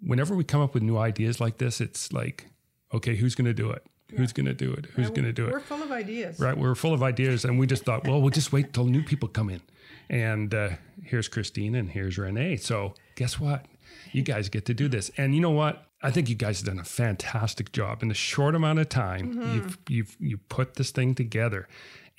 whenever 0.02 0.34
we 0.34 0.46
come 0.46 0.62
up 0.62 0.74
with 0.74 0.82
new 0.82 0.98
ideas 0.98 1.42
like 1.42 1.58
this, 1.58 1.82
it's 1.82 2.14
like, 2.14 2.48
okay, 2.94 3.18
who's 3.18 3.36
going 3.36 3.44
to 3.44 3.54
do 3.54 3.70
it? 3.70 3.86
Who's 4.16 4.34
going 4.34 4.48
to 4.48 4.54
do 4.54 4.74
it? 4.74 4.86
Who's 4.88 5.10
going 5.10 5.26
to 5.26 5.34
do 5.34 5.48
it? 5.48 5.52
We're 5.52 5.60
full 5.60 5.84
of 5.84 5.92
ideas. 5.92 6.40
Right. 6.40 6.58
We're 6.58 6.76
full 6.76 6.94
of 6.94 7.04
ideas. 7.04 7.46
And 7.46 7.60
we 7.60 7.68
just 7.68 7.84
thought, 7.84 8.08
well, 8.08 8.22
we'll 8.22 8.32
just 8.32 8.52
wait 8.52 8.74
till 8.74 8.86
new 8.86 9.04
people 9.04 9.30
come 9.30 9.50
in. 9.50 9.62
And 10.10 10.54
uh, 10.54 10.70
here's 11.04 11.28
Christine 11.28 11.76
and 11.76 11.92
here's 11.92 12.18
Renee. 12.18 12.58
So 12.58 12.96
guess 13.16 13.40
what? 13.40 13.66
You 14.12 14.24
guys 14.24 14.50
get 14.50 14.66
to 14.66 14.74
do 14.74 14.88
this. 14.88 15.12
And 15.18 15.36
you 15.36 15.42
know 15.42 15.52
what? 15.52 15.86
I 16.02 16.12
think 16.12 16.30
you 16.30 16.36
guys 16.36 16.60
have 16.60 16.68
done 16.68 16.80
a 16.80 16.86
fantastic 16.86 17.72
job 17.72 18.02
in 18.02 18.10
a 18.10 18.16
short 18.16 18.56
amount 18.56 18.80
of 18.80 18.90
time. 18.90 19.36
Mm-hmm. 19.36 19.54
You've 19.56 19.78
you've 19.90 20.18
you 20.20 20.38
put 20.38 20.76
this 20.76 20.92
thing 20.92 21.14
together, 21.14 21.68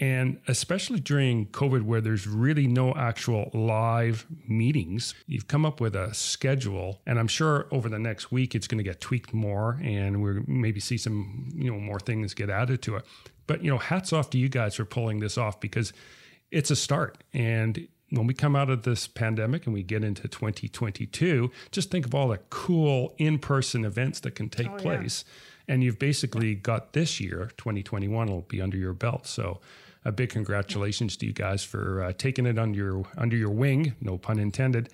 and 0.00 0.40
especially 0.48 0.98
during 0.98 1.46
COVID, 1.48 1.82
where 1.82 2.00
there's 2.00 2.26
really 2.26 2.66
no 2.66 2.94
actual 2.94 3.50
live 3.52 4.26
meetings, 4.48 5.14
you've 5.26 5.46
come 5.46 5.66
up 5.66 5.78
with 5.78 5.94
a 5.94 6.14
schedule. 6.14 7.02
And 7.06 7.18
I'm 7.18 7.28
sure 7.28 7.68
over 7.70 7.90
the 7.90 7.98
next 7.98 8.32
week, 8.32 8.54
it's 8.54 8.66
going 8.66 8.78
to 8.78 8.84
get 8.84 9.02
tweaked 9.02 9.34
more 9.34 9.78
and 9.82 10.22
we're 10.22 10.42
maybe 10.46 10.80
see 10.80 10.96
some, 10.96 11.50
you 11.54 11.70
know, 11.70 11.78
more 11.78 12.00
things 12.00 12.32
get 12.32 12.48
added 12.48 12.80
to 12.82 12.96
it. 12.96 13.04
But, 13.46 13.62
you 13.62 13.70
know, 13.70 13.76
hats 13.76 14.10
off 14.14 14.30
to 14.30 14.38
you 14.38 14.48
guys 14.48 14.74
for 14.74 14.86
pulling 14.86 15.20
this 15.20 15.36
off 15.36 15.60
because 15.60 15.92
it's 16.50 16.70
a 16.70 16.76
start. 16.76 17.22
And 17.34 17.86
when 18.08 18.26
we 18.26 18.32
come 18.32 18.56
out 18.56 18.70
of 18.70 18.84
this 18.84 19.06
pandemic 19.06 19.66
and 19.66 19.74
we 19.74 19.82
get 19.82 20.02
into 20.02 20.28
2022, 20.28 21.50
just 21.72 21.90
think 21.90 22.06
of 22.06 22.14
all 22.14 22.28
the 22.28 22.38
cool 22.48 23.14
in 23.18 23.38
person 23.38 23.84
events 23.84 24.20
that 24.20 24.34
can 24.34 24.48
take 24.48 24.70
oh, 24.70 24.76
place. 24.76 25.24
Yeah. 25.26 25.74
And 25.74 25.84
you've 25.84 25.98
basically 25.98 26.54
got 26.54 26.94
this 26.94 27.20
year, 27.20 27.50
2021, 27.58 28.28
will 28.28 28.40
be 28.40 28.62
under 28.62 28.78
your 28.78 28.94
belt. 28.94 29.26
So, 29.26 29.60
a 30.04 30.12
big 30.12 30.30
congratulations 30.30 31.16
to 31.18 31.26
you 31.26 31.32
guys 31.32 31.62
for 31.62 32.04
uh, 32.04 32.12
taking 32.16 32.46
it 32.46 32.58
under 32.58 32.76
your 32.76 33.04
under 33.18 33.36
your 33.36 33.50
wing, 33.50 33.94
no 34.00 34.16
pun 34.16 34.38
intended, 34.38 34.90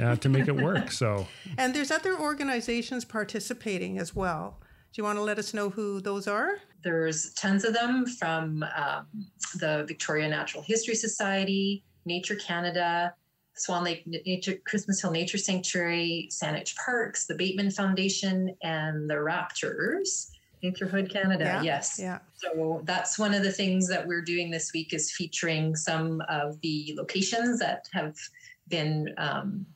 uh, 0.00 0.16
to 0.16 0.28
make 0.28 0.48
it 0.48 0.56
work. 0.56 0.92
So, 0.92 1.26
and 1.58 1.74
there's 1.74 1.90
other 1.90 2.18
organizations 2.18 3.04
participating 3.04 3.98
as 3.98 4.14
well. 4.14 4.60
Do 4.60 5.00
you 5.00 5.04
want 5.04 5.18
to 5.18 5.22
let 5.22 5.38
us 5.38 5.52
know 5.52 5.70
who 5.70 6.00
those 6.00 6.28
are? 6.28 6.58
There's 6.84 7.32
tons 7.34 7.64
of 7.64 7.74
them 7.74 8.06
from 8.06 8.64
um, 8.76 9.06
the 9.56 9.84
Victoria 9.88 10.28
Natural 10.28 10.62
History 10.62 10.94
Society, 10.94 11.82
Nature 12.04 12.36
Canada, 12.36 13.12
Swan 13.56 13.82
Lake 13.82 14.06
Nature, 14.06 14.56
Christmas 14.64 15.00
Hill 15.00 15.10
Nature 15.10 15.38
Sanctuary, 15.38 16.28
Saanich 16.30 16.76
Parks, 16.76 17.26
the 17.26 17.34
Bateman 17.34 17.70
Foundation, 17.70 18.54
and 18.62 19.08
the 19.08 19.14
Raptors. 19.14 20.30
Naturehood 20.64 21.10
Canada, 21.12 21.44
yeah, 21.44 21.62
yes. 21.62 21.98
Yeah. 22.00 22.18
So 22.36 22.80
that's 22.84 23.18
one 23.18 23.34
of 23.34 23.42
the 23.42 23.52
things 23.52 23.86
that 23.88 24.06
we're 24.06 24.22
doing 24.22 24.50
this 24.50 24.72
week 24.72 24.94
is 24.94 25.12
featuring 25.12 25.76
some 25.76 26.22
of 26.28 26.60
the 26.62 26.94
locations 26.96 27.58
that 27.60 27.86
have 27.92 28.16
been 28.68 29.14
um, 29.18 29.66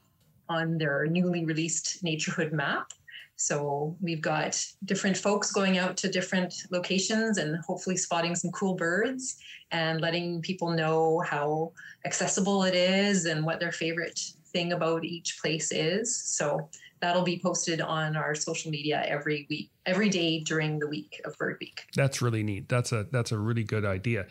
on 0.49 0.79
their 0.79 1.07
newly 1.07 1.45
released 1.45 2.03
Naturehood 2.05 2.53
map. 2.53 2.93
So 3.37 3.97
we've 4.01 4.21
got 4.21 4.61
different 4.85 5.17
folks 5.17 5.53
going 5.53 5.79
out 5.79 5.97
to 5.99 6.09
different 6.09 6.55
locations 6.73 7.39
and 7.39 7.57
hopefully 7.65 7.97
spotting 7.97 8.35
some 8.35 8.51
cool 8.51 8.75
birds 8.75 9.37
and 9.71 10.01
letting 10.01 10.43
people 10.43 10.71
know 10.71 11.21
how 11.21 11.73
accessible 12.05 12.65
it 12.65 12.75
is 12.75 13.27
and 13.27 13.45
what 13.45 13.61
their 13.61 13.71
favorite 13.71 14.19
thing 14.47 14.73
about 14.73 15.05
each 15.05 15.39
place 15.41 15.71
is. 15.71 16.17
So 16.17 16.69
that'll 17.01 17.23
be 17.23 17.39
posted 17.39 17.81
on 17.81 18.17
our 18.17 18.35
social 18.35 18.71
media 18.71 19.05
every 19.07 19.47
week, 19.49 19.71
every 19.87 20.09
day 20.09 20.41
during 20.41 20.79
the 20.79 20.87
week 20.87 21.21
of 21.25 21.37
Bird 21.39 21.57
Week. 21.61 21.83
That's 21.95 22.23
really 22.23 22.43
neat. 22.43 22.69
That's 22.69 22.93
a 22.93 23.07
that's 23.11 23.33
a 23.33 23.39
really 23.39 23.65
good 23.65 23.85
idea. 23.85 24.27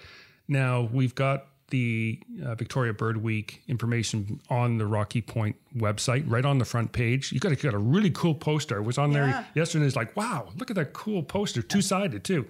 Now 0.47 0.89
we've 0.91 1.15
got 1.15 1.47
the 1.69 2.19
uh, 2.45 2.55
Victoria 2.55 2.93
Bird 2.93 3.17
Week 3.17 3.61
information 3.67 4.39
on 4.49 4.77
the 4.77 4.85
Rocky 4.85 5.21
Point 5.21 5.57
website, 5.75 6.23
right 6.25 6.45
on 6.45 6.59
the 6.59 6.65
front 6.65 6.93
page. 6.93 7.33
You 7.33 7.39
got, 7.39 7.51
a, 7.51 7.55
got 7.55 7.73
a 7.73 7.77
really 7.77 8.09
cool 8.11 8.33
poster. 8.33 8.77
It 8.77 8.83
was 8.83 8.97
on 8.97 9.11
there 9.11 9.45
yesterday. 9.53 9.85
It's 9.85 9.95
like, 9.95 10.15
wow, 10.15 10.47
look 10.55 10.69
at 10.69 10.77
that 10.77 10.93
cool 10.93 11.23
poster, 11.23 11.61
two 11.61 11.81
sided 11.81 12.23
too. 12.23 12.45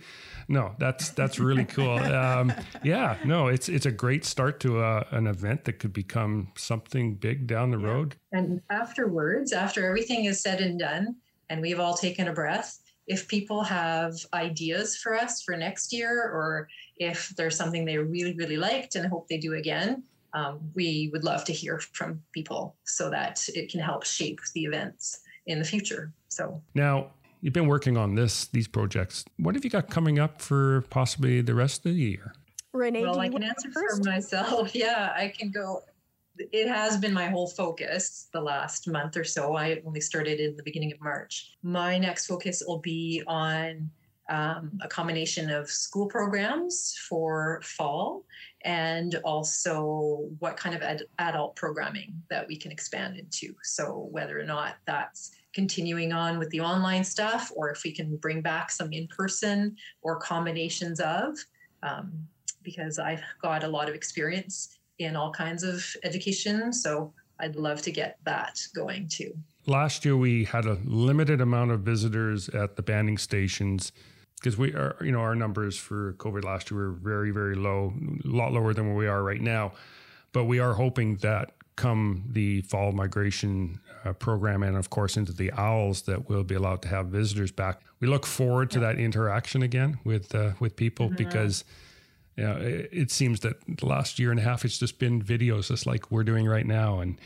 No, 0.50 0.76
that's 0.80 1.10
that's 1.10 1.40
really 1.40 1.66
cool. 1.66 1.98
Um, 2.18 2.54
yeah, 2.84 3.18
no, 3.26 3.48
it's 3.48 3.70
it's 3.70 3.86
a 3.86 3.92
great 3.92 4.26
start 4.26 4.60
to 4.62 4.82
a, 4.82 5.06
an 5.12 5.28
event 5.28 5.66
that 5.66 5.74
could 5.74 5.94
become 5.94 6.52
something 6.56 7.16
big 7.16 7.48
down 7.48 7.72
the 7.72 7.80
yeah. 7.80 7.88
road. 7.88 8.16
And 8.32 8.62
afterwards, 8.70 9.52
after 9.54 9.86
everything 9.86 10.26
is 10.26 10.42
said 10.42 10.62
and 10.62 10.80
done, 10.80 11.16
and 11.50 11.62
we've 11.62 11.80
all 11.80 11.96
taken 11.96 12.28
a 12.28 12.34
breath, 12.34 12.80
if 13.08 13.28
people 13.28 13.64
have 13.64 14.14
ideas 14.34 14.98
for 14.98 15.16
us 15.16 15.42
for 15.42 15.56
next 15.56 15.94
year 15.94 16.12
or 16.12 16.68
if 16.98 17.30
there's 17.38 17.56
something 17.56 17.86
they 17.86 17.98
really, 17.98 18.34
really 18.34 18.58
liked 18.58 18.96
and 18.96 19.08
hope 19.08 19.28
they 19.28 19.38
do 19.38 19.54
again, 19.54 20.04
um, 20.34 20.60
we 20.76 21.10
would 21.14 21.24
love 21.24 21.46
to 21.46 21.54
hear 21.54 21.80
from 21.80 22.22
people 22.34 22.76
so 22.84 23.10
that 23.10 23.42
it 23.50 23.72
can 23.72 23.80
help 23.80 24.06
shape 24.06 24.40
the 24.54 24.66
events 24.66 25.22
in 25.46 25.60
the 25.60 25.66
future. 25.66 26.12
So 26.28 26.62
now 26.76 27.12
you've 27.48 27.54
been 27.54 27.68
working 27.68 27.96
on 27.96 28.14
this, 28.14 28.48
these 28.48 28.68
projects. 28.68 29.24
What 29.38 29.56
have 29.56 29.64
you 29.64 29.70
got 29.70 29.90
coming 29.90 30.20
up 30.20 30.42
for 30.42 30.82
possibly 30.90 31.40
the 31.40 31.56
rest 31.56 31.86
of 31.86 31.94
the 31.94 31.98
year? 31.98 32.34
Renee, 32.74 33.04
well, 33.04 33.22
I 33.22 33.30
can 33.30 33.42
answer 33.42 33.70
for 33.72 34.04
myself. 34.04 34.72
Yeah, 34.76 35.14
I 35.16 35.30
can 35.30 35.50
go. 35.50 35.84
It 36.38 36.68
has 36.68 36.98
been 36.98 37.14
my 37.14 37.30
whole 37.30 37.48
focus 37.48 38.28
the 38.34 38.42
last 38.42 38.90
month 38.90 39.16
or 39.16 39.24
so. 39.24 39.56
I 39.56 39.82
only 39.86 40.02
started 40.02 40.42
in 40.42 40.58
the 40.58 40.64
beginning 40.64 40.92
of 40.92 41.00
March. 41.00 41.56
My 41.64 41.98
next 41.98 42.28
focus 42.28 42.62
will 42.68 42.80
be 42.80 43.24
on 43.28 43.90
um, 44.28 44.78
a 44.82 44.90
combination 44.90 45.50
of 45.50 45.70
school 45.70 46.08
programs 46.08 46.98
for 47.08 47.62
fall 47.64 48.26
and 48.66 49.16
also 49.24 50.28
what 50.40 50.58
kind 50.58 50.76
of 50.76 50.82
ad- 50.82 51.04
adult 51.20 51.56
programming 51.56 52.22
that 52.30 52.46
we 52.46 52.58
can 52.58 52.74
expand 52.74 53.18
into. 53.18 53.56
So, 53.64 54.10
whether 54.12 54.38
or 54.38 54.44
not 54.44 54.76
that's 54.86 55.32
continuing 55.58 56.14
on 56.14 56.38
with 56.38 56.52
the 56.52 56.60
online 56.60 57.04
stuff 57.04 57.52
or 57.56 57.72
if 57.72 57.82
we 57.84 57.92
can 57.92 58.16
bring 58.18 58.42
back 58.42 58.70
some 58.70 58.94
in 58.94 59.08
person 59.08 59.76
or 60.04 60.16
combinations 60.18 61.00
of, 61.00 61.36
um, 61.82 62.12
because 62.62 63.00
I've 63.00 63.24
got 63.42 63.64
a 63.64 63.68
lot 63.68 63.90
of 63.90 63.96
experience 63.96 64.78
in 65.00 65.16
all 65.16 65.32
kinds 65.32 65.64
of 65.64 65.84
education. 66.04 66.72
So, 66.72 67.12
I'd 67.40 67.56
love 67.56 67.84
to 67.84 67.92
get 67.92 68.18
that 68.24 68.60
going 68.76 69.08
too. 69.08 69.32
Last 69.68 70.06
year, 70.06 70.18
we 70.18 70.44
had 70.44 70.66
a 70.66 70.80
limited 70.86 71.40
amount 71.40 71.70
of 71.72 71.82
visitors 71.82 72.50
at 72.50 72.76
the 72.76 72.82
banding 72.82 73.18
stations 73.20 73.92
because 74.40 74.58
we 74.58 74.74
are, 74.74 74.96
you 75.02 75.12
know, 75.12 75.20
our 75.20 75.36
numbers 75.36 75.78
for 75.78 76.14
COVID 76.14 76.44
last 76.44 76.72
year 76.72 76.80
were 76.80 76.92
very, 76.94 77.30
very 77.32 77.56
low, 77.56 77.94
a 78.26 78.28
lot 78.28 78.54
lower 78.54 78.74
than 78.74 78.88
where 78.88 78.96
we 78.96 79.08
are 79.08 79.24
right 79.24 79.42
now. 79.42 79.74
But 80.32 80.46
we 80.46 80.58
are 80.60 80.74
hoping 80.74 81.18
that 81.18 81.52
come 81.78 82.24
the 82.30 82.62
fall 82.64 82.92
migration 82.92 83.80
uh, 84.04 84.12
program 84.14 84.64
and 84.64 84.76
of 84.76 84.90
course 84.90 85.16
into 85.16 85.32
the 85.32 85.52
owls 85.54 86.02
that 86.02 86.28
we'll 86.28 86.44
be 86.44 86.56
allowed 86.56 86.82
to 86.82 86.90
have 86.90 87.08
visitors 87.08 87.52
back. 87.52 87.82
We 88.02 88.08
look 88.08 88.26
forward 88.26 88.70
to 88.72 88.80
that 88.82 89.00
interaction 89.00 89.64
again 89.64 90.00
with 90.04 90.36
uh, 90.36 90.52
with 90.60 90.76
people 90.76 91.08
mm-hmm. 91.08 91.16
because 91.16 91.64
you 92.36 92.44
know, 92.44 92.58
it, 92.58 92.90
it, 92.92 93.12
seems 93.12 93.40
that 93.40 93.56
the 93.68 93.86
last 93.86 94.20
year 94.20 94.30
and 94.30 94.40
a 94.40 94.44
half 94.44 94.66
it's 94.66 94.78
just 94.78 95.00
been 95.00 95.24
videos 95.24 95.70
just 95.70 95.88
like 95.88 96.12
we're 96.12 96.24
doing 96.24 96.46
right 96.46 96.68
now 96.68 97.00
and 97.00 97.20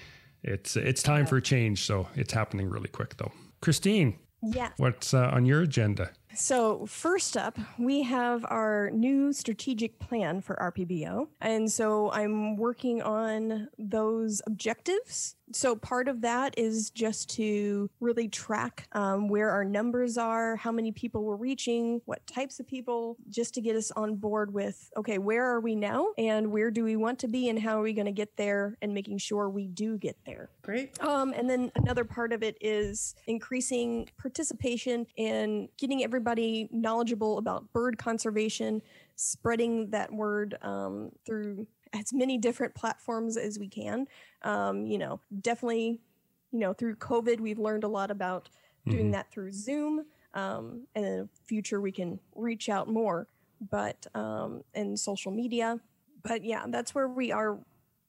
it's 0.44 0.78
it's 0.78 1.04
time 1.04 1.22
yeah. 1.22 1.30
for 1.30 1.38
a 1.38 1.42
change 1.42 1.84
so 1.84 2.08
it's 2.16 2.34
happening 2.34 2.70
really 2.70 2.88
quick 2.88 3.18
though. 3.18 3.32
Christine, 3.62 4.18
yeah. 4.42 4.70
What's 4.78 5.14
uh, 5.14 5.30
on 5.34 5.46
your 5.46 5.62
agenda? 5.62 6.12
So, 6.34 6.86
first 6.86 7.36
up, 7.36 7.58
we 7.78 8.04
have 8.04 8.46
our 8.50 8.90
new 8.92 9.34
strategic 9.34 10.00
plan 10.00 10.42
for 10.42 10.56
RPBO. 10.56 11.28
And 11.42 11.72
so 11.72 12.12
I'm 12.12 12.56
working 12.58 13.02
on 13.02 13.70
those 13.78 14.42
objectives 14.48 15.36
so 15.54 15.76
part 15.76 16.08
of 16.08 16.22
that 16.22 16.54
is 16.58 16.90
just 16.90 17.30
to 17.32 17.90
really 18.00 18.28
track 18.28 18.88
um, 18.94 19.28
where 19.28 19.50
our 19.50 19.64
numbers 19.64 20.18
are, 20.18 20.56
how 20.56 20.72
many 20.72 20.92
people 20.92 21.24
we're 21.24 21.36
reaching, 21.36 22.02
what 22.06 22.26
types 22.28 22.60
of 22.60 22.68
people, 22.68 23.18
just 23.30 23.54
to 23.56 23.62
get 23.62 23.76
us 23.76 23.92
on 23.92 24.16
board 24.16 24.54
with 24.54 24.90
okay, 24.98 25.18
where 25.18 25.46
are 25.46 25.60
we 25.60 25.76
now 25.76 26.08
and 26.18 26.52
where 26.52 26.72
do 26.72 26.84
we 26.84 26.96
want 26.96 27.20
to 27.20 27.28
be 27.28 27.50
and 27.50 27.60
how 27.60 27.80
are 27.80 27.84
we 27.84 27.94
going 27.94 28.06
to 28.06 28.12
get 28.12 28.36
there 28.38 28.78
and 28.82 28.94
making 28.94 29.18
sure 29.18 29.50
we 29.50 29.68
do 29.68 29.98
get 29.98 30.18
there. 30.26 30.50
Great. 30.62 31.02
Um, 31.02 31.34
and 31.36 31.50
then 31.50 31.72
another 31.76 32.04
part 32.04 32.34
of 32.34 32.44
it 32.44 32.58
is 32.62 33.16
increasing 33.28 34.10
participation 34.18 35.06
and 35.18 35.70
getting 35.78 36.04
everybody 36.04 36.70
knowledgeable 36.72 37.38
about 37.38 37.72
bird 37.74 37.98
conservation, 37.98 38.82
spreading 39.16 39.90
that 39.92 40.12
word 40.12 40.58
um, 40.62 41.12
through 41.26 41.68
as 41.94 42.14
many 42.14 42.38
different 42.38 42.76
platforms 42.76 43.38
as 43.38 43.60
we 43.60 43.68
can. 43.68 44.08
Um, 44.44 44.86
you 44.86 44.98
know, 44.98 45.20
definitely, 45.42 46.00
you 46.52 46.60
know, 46.60 46.74
through 46.74 46.96
COVID, 46.96 47.40
we've 47.40 47.60
learned 47.60 47.84
a 47.84 47.88
lot 47.88 48.12
about 48.12 48.50
doing 48.88 49.06
mm-hmm. 49.06 49.12
that 49.12 49.32
through 49.32 49.52
Zoom. 49.52 50.06
Um, 50.34 50.88
and 50.96 51.06
in 51.06 51.18
the 51.18 51.30
future, 51.46 51.82
we 51.82 51.92
can 51.92 52.20
reach 52.36 52.70
out 52.70 52.88
more, 52.88 53.28
but 53.70 54.08
um, 54.16 54.64
in 54.74 54.96
social 54.96 55.32
media. 55.32 55.80
But 56.24 56.44
yeah, 56.44 56.66
that's 56.68 56.96
where 56.96 57.08
we 57.08 57.32
are 57.32 57.60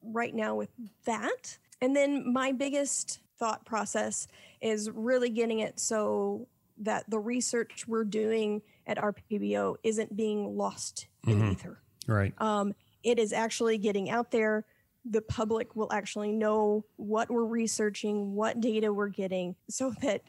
right 0.03 0.35
now 0.35 0.55
with 0.55 0.71
that. 1.05 1.59
And 1.81 1.97
then 1.97 2.33
my 2.33 2.53
biggest 2.53 3.21
thought 3.39 3.65
process 3.65 4.29
is 4.61 4.89
really 4.91 5.31
getting 5.31 5.59
it 5.59 5.81
so 5.81 6.47
that 6.79 7.09
the 7.09 7.19
research 7.19 7.85
we're 7.89 8.05
doing 8.05 8.63
at 8.87 8.99
RPBO 8.99 9.77
isn't 9.83 10.17
being 10.17 10.57
lost 10.57 11.07
in 11.27 11.35
mm-hmm. 11.35 11.53
ether. 11.53 11.79
Right. 12.07 12.35
Um, 12.39 12.75
it 13.03 13.19
is 13.19 13.33
actually 13.33 13.79
getting 13.79 14.11
out 14.11 14.31
there. 14.31 14.65
The 15.05 15.23
public 15.23 15.75
will 15.75 15.93
actually 15.93 16.33
know 16.33 16.85
what 16.97 17.31
we're 17.31 17.45
researching, 17.45 18.35
what 18.35 18.61
data 18.61 18.93
we're 18.93 19.09
getting, 19.09 19.57
so 19.69 19.93
that 20.03 20.23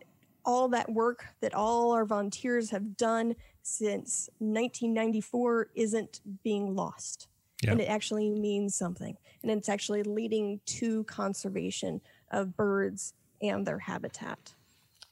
all 0.46 0.68
that 0.70 0.92
work 0.92 1.26
that 1.42 1.54
all 1.54 1.92
our 1.92 2.06
volunteers 2.06 2.70
have 2.72 2.98
done 2.98 3.36
since 3.62 4.30
1994 4.40 5.70
isn't 5.76 6.22
being 6.44 6.76
lost. 6.76 7.28
Yeah. 7.64 7.72
And 7.72 7.82
it 7.82 7.86
actually 7.86 8.30
means 8.30 8.76
something. 8.76 9.16
And 9.42 9.52
it's 9.52 9.70
actually 9.70 10.04
leading 10.04 10.60
to 10.66 11.06
conservation 11.06 12.02
of 12.32 12.58
birds 12.58 13.14
and 13.42 13.66
their 13.66 13.80
habitat. 13.80 14.54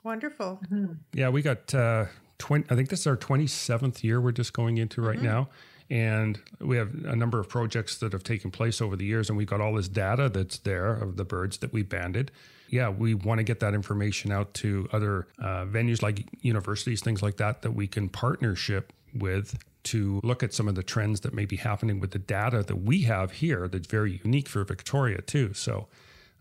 Wonderful. 0.03 0.59
Mm-hmm. 0.65 0.93
Yeah, 1.13 1.29
we 1.29 1.41
got 1.41 1.73
uh, 1.73 2.05
20, 2.39 2.65
I 2.69 2.75
think 2.75 2.89
this 2.89 3.01
is 3.01 3.07
our 3.07 3.17
27th 3.17 4.03
year 4.03 4.19
we're 4.19 4.31
just 4.31 4.53
going 4.53 4.77
into 4.79 5.01
right 5.01 5.17
mm-hmm. 5.17 5.25
now. 5.25 5.49
And 5.91 6.39
we 6.61 6.77
have 6.77 6.95
a 7.03 7.17
number 7.17 7.37
of 7.37 7.49
projects 7.49 7.97
that 7.97 8.13
have 8.13 8.23
taken 8.23 8.49
place 8.49 8.79
over 8.79 8.95
the 8.95 9.03
years, 9.03 9.27
and 9.27 9.37
we've 9.37 9.45
got 9.45 9.59
all 9.59 9.73
this 9.73 9.89
data 9.89 10.29
that's 10.29 10.57
there 10.59 10.93
of 10.93 11.17
the 11.17 11.25
birds 11.25 11.57
that 11.57 11.73
we 11.73 11.83
banded. 11.83 12.31
Yeah, 12.69 12.87
we 12.87 13.13
want 13.13 13.39
to 13.39 13.43
get 13.43 13.59
that 13.59 13.73
information 13.73 14.31
out 14.31 14.53
to 14.55 14.87
other 14.93 15.27
uh, 15.37 15.65
venues 15.65 16.01
like 16.01 16.25
universities, 16.41 17.01
things 17.01 17.21
like 17.21 17.35
that, 17.37 17.61
that 17.63 17.71
we 17.71 17.87
can 17.87 18.07
partnership 18.07 18.93
with 19.13 19.61
to 19.83 20.21
look 20.23 20.43
at 20.43 20.53
some 20.53 20.69
of 20.69 20.75
the 20.75 20.83
trends 20.83 21.19
that 21.21 21.33
may 21.33 21.43
be 21.43 21.57
happening 21.57 21.99
with 21.99 22.11
the 22.11 22.19
data 22.19 22.63
that 22.63 22.77
we 22.77 23.01
have 23.01 23.33
here 23.33 23.67
that's 23.67 23.87
very 23.87 24.21
unique 24.23 24.47
for 24.47 24.63
Victoria, 24.63 25.19
too. 25.19 25.53
So 25.53 25.87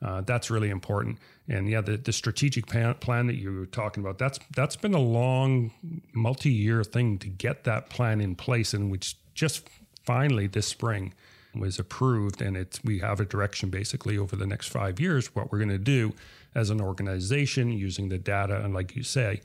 uh, 0.00 0.20
that's 0.20 0.48
really 0.48 0.70
important. 0.70 1.18
And 1.48 1.68
yeah, 1.68 1.80
the, 1.80 1.96
the 1.96 2.12
strategic 2.12 2.68
plan, 2.68 3.26
that 3.26 3.34
you 3.34 3.52
were 3.52 3.66
talking 3.66 4.04
about, 4.04 4.18
that's 4.18 4.38
that's 4.54 4.76
been 4.76 4.94
a 4.94 5.00
long 5.00 5.72
multi-year 6.12 6.84
thing 6.84 7.18
to 7.18 7.28
get 7.28 7.64
that 7.64 7.90
plan 7.90 8.20
in 8.20 8.36
place 8.36 8.72
and 8.72 8.92
which 8.92 9.16
just 9.40 9.70
finally 10.05 10.46
this 10.46 10.66
spring 10.66 11.14
was 11.55 11.79
approved 11.79 12.42
and 12.42 12.59
it's 12.59 12.85
we 12.85 12.98
have 12.98 13.20
a 13.20 13.24
direction 13.24 13.70
basically 13.70 14.18
over 14.18 14.37
the 14.37 14.46
next 14.46 14.68
five 14.68 15.00
years 15.00 15.35
what 15.35 15.50
we're 15.50 15.59
going 15.59 15.70
to 15.70 15.79
do 15.79 16.12
as 16.55 16.68
an 16.68 16.79
organization 16.79 17.72
using 17.72 18.11
the 18.11 18.18
data 18.18 18.62
and 18.62 18.74
like 18.74 18.94
you 18.94 19.03
say 19.03 19.40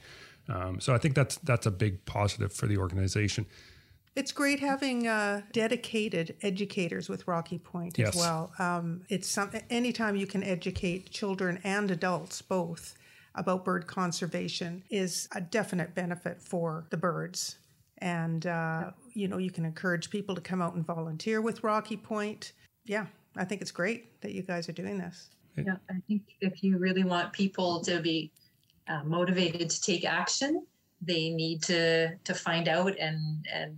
um, 0.49 0.81
so 0.81 0.93
i 0.93 0.97
think 0.97 1.15
that's 1.15 1.37
that's 1.37 1.65
a 1.65 1.71
big 1.71 2.03
positive 2.05 2.51
for 2.51 2.67
the 2.67 2.77
organization 2.77 3.45
it's 4.17 4.33
great 4.33 4.59
having 4.59 5.07
uh, 5.07 5.41
dedicated 5.51 6.37
educators 6.41 7.09
with 7.09 7.27
Rocky 7.27 7.57
Point 7.57 7.97
yes. 7.97 8.15
as 8.15 8.15
well. 8.15 8.49
Um, 8.59 9.01
it's 9.09 9.27
some, 9.27 9.51
anytime 9.69 10.15
you 10.15 10.25
can 10.25 10.41
educate 10.41 11.11
children 11.11 11.59
and 11.65 11.91
adults 11.91 12.41
both 12.41 12.95
about 13.35 13.65
bird 13.65 13.87
conservation 13.87 14.83
is 14.89 15.27
a 15.35 15.41
definite 15.41 15.93
benefit 15.93 16.41
for 16.41 16.85
the 16.91 16.95
birds. 16.95 17.57
And, 18.05 18.45
uh, 18.45 18.91
you 19.15 19.27
know, 19.27 19.39
you 19.39 19.49
can 19.49 19.65
encourage 19.65 20.11
people 20.11 20.35
to 20.35 20.41
come 20.41 20.61
out 20.61 20.75
and 20.75 20.85
volunteer 20.85 21.41
with 21.41 21.63
Rocky 21.63 21.97
Point. 21.97 22.53
Yeah, 22.85 23.07
I 23.35 23.45
think 23.45 23.61
it's 23.61 23.71
great 23.71 24.21
that 24.21 24.31
you 24.31 24.43
guys 24.43 24.69
are 24.69 24.73
doing 24.73 24.99
this. 24.99 25.29
Yeah, 25.57 25.77
I 25.89 25.95
think 26.07 26.21
if 26.39 26.63
you 26.63 26.77
really 26.77 27.03
want 27.03 27.33
people 27.33 27.81
to 27.81 27.99
be 27.99 28.31
uh, 28.87 29.03
motivated 29.05 29.71
to 29.71 29.81
take 29.81 30.05
action, 30.05 30.67
they 31.01 31.31
need 31.31 31.63
to 31.63 32.15
to 32.15 32.33
find 32.35 32.67
out 32.67 32.95
and 32.99 33.43
and 33.51 33.75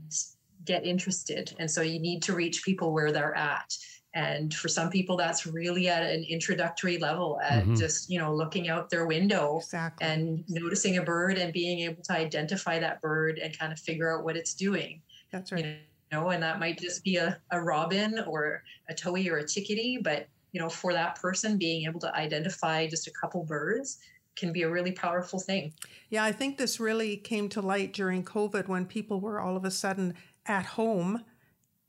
get 0.65 0.85
interested 0.85 1.55
and 1.59 1.69
so 1.69 1.81
you 1.81 1.99
need 1.99 2.21
to 2.21 2.33
reach 2.33 2.63
people 2.63 2.91
where 2.93 3.11
they're 3.11 3.35
at 3.35 3.73
and 4.17 4.51
for 4.51 4.67
some 4.67 4.89
people 4.89 5.15
that's 5.15 5.45
really 5.45 5.87
at 5.87 6.01
an 6.01 6.23
introductory 6.23 6.97
level 6.97 7.39
at 7.43 7.63
mm-hmm. 7.63 7.75
just 7.75 8.09
you 8.09 8.17
know 8.17 8.33
looking 8.33 8.67
out 8.67 8.89
their 8.89 9.05
window 9.05 9.57
exactly. 9.57 10.07
and 10.07 10.43
noticing 10.47 10.97
a 10.97 11.03
bird 11.03 11.37
and 11.37 11.53
being 11.53 11.79
able 11.81 12.01
to 12.01 12.13
identify 12.13 12.79
that 12.79 12.99
bird 12.99 13.37
and 13.37 13.57
kind 13.57 13.71
of 13.71 13.79
figure 13.79 14.11
out 14.11 14.23
what 14.23 14.35
it's 14.35 14.55
doing 14.55 14.99
that's 15.31 15.51
right 15.51 15.65
you 15.65 15.75
know 16.11 16.29
and 16.29 16.41
that 16.41 16.59
might 16.59 16.79
just 16.79 17.03
be 17.03 17.17
a, 17.17 17.39
a 17.51 17.61
robin 17.61 18.19
or 18.25 18.63
a 18.89 18.93
towhee 18.93 19.29
or 19.29 19.37
a 19.37 19.47
chickadee 19.47 19.99
but 20.01 20.27
you 20.51 20.59
know 20.59 20.69
for 20.69 20.93
that 20.93 21.15
person 21.21 21.57
being 21.57 21.85
able 21.85 21.99
to 21.99 22.13
identify 22.15 22.87
just 22.87 23.07
a 23.07 23.11
couple 23.11 23.43
birds 23.43 23.99
can 24.35 24.53
be 24.53 24.61
a 24.61 24.69
really 24.69 24.91
powerful 24.91 25.39
thing. 25.39 25.73
Yeah, 26.11 26.23
I 26.23 26.31
think 26.31 26.59
this 26.59 26.79
really 26.79 27.17
came 27.17 27.49
to 27.49 27.59
light 27.59 27.91
during 27.91 28.23
COVID 28.23 28.67
when 28.67 28.85
people 28.85 29.19
were 29.19 29.39
all 29.39 29.57
of 29.57 29.65
a 29.65 29.71
sudden 29.71 30.13
at 30.45 30.63
home 30.63 31.23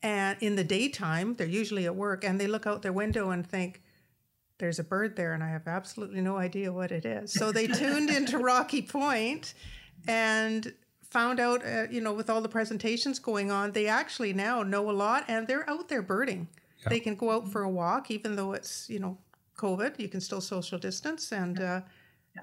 and 0.01 0.37
in 0.41 0.55
the 0.55 0.63
daytime, 0.63 1.35
they're 1.35 1.47
usually 1.47 1.85
at 1.85 1.95
work, 1.95 2.23
and 2.23 2.39
they 2.39 2.47
look 2.47 2.65
out 2.65 2.81
their 2.81 2.93
window 2.93 3.31
and 3.31 3.45
think, 3.47 3.81
there's 4.59 4.77
a 4.77 4.83
bird 4.83 5.15
there, 5.15 5.33
and 5.33 5.41
I 5.41 5.49
have 5.49 5.67
absolutely 5.67 6.21
no 6.21 6.37
idea 6.37 6.71
what 6.71 6.91
it 6.91 7.05
is. 7.05 7.31
So 7.31 7.51
they 7.51 7.67
tuned 7.67 8.09
into 8.09 8.37
Rocky 8.51 8.81
Point 8.81 9.53
and 10.07 10.73
found 11.09 11.39
out, 11.39 11.65
uh, 11.65 11.87
you 11.89 12.01
know, 12.01 12.13
with 12.13 12.29
all 12.29 12.41
the 12.41 12.49
presentations 12.49 13.19
going 13.19 13.51
on, 13.51 13.71
they 13.71 13.87
actually 13.87 14.33
now 14.33 14.61
know 14.61 14.89
a 14.89 14.91
lot 14.91 15.25
and 15.27 15.47
they're 15.47 15.67
out 15.69 15.87
there 15.87 16.01
birding. 16.01 16.47
Yeah. 16.83 16.89
They 16.89 16.99
can 16.99 17.15
go 17.15 17.31
out 17.31 17.49
for 17.49 17.63
a 17.63 17.69
walk, 17.69 18.11
even 18.11 18.35
though 18.35 18.53
it's, 18.53 18.89
you 18.89 18.99
know, 18.99 19.17
COVID, 19.57 19.99
you 19.99 20.07
can 20.07 20.21
still 20.21 20.41
social 20.41 20.77
distance 20.77 21.31
and 21.31 21.59
uh, 21.59 21.81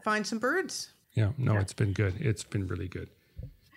find 0.03 0.27
some 0.27 0.39
birds. 0.39 0.93
Yeah, 1.13 1.33
no, 1.39 1.55
yeah. 1.55 1.61
it's 1.61 1.73
been 1.73 1.93
good. 1.93 2.15
It's 2.19 2.45
been 2.45 2.67
really 2.67 2.89
good. 2.89 3.09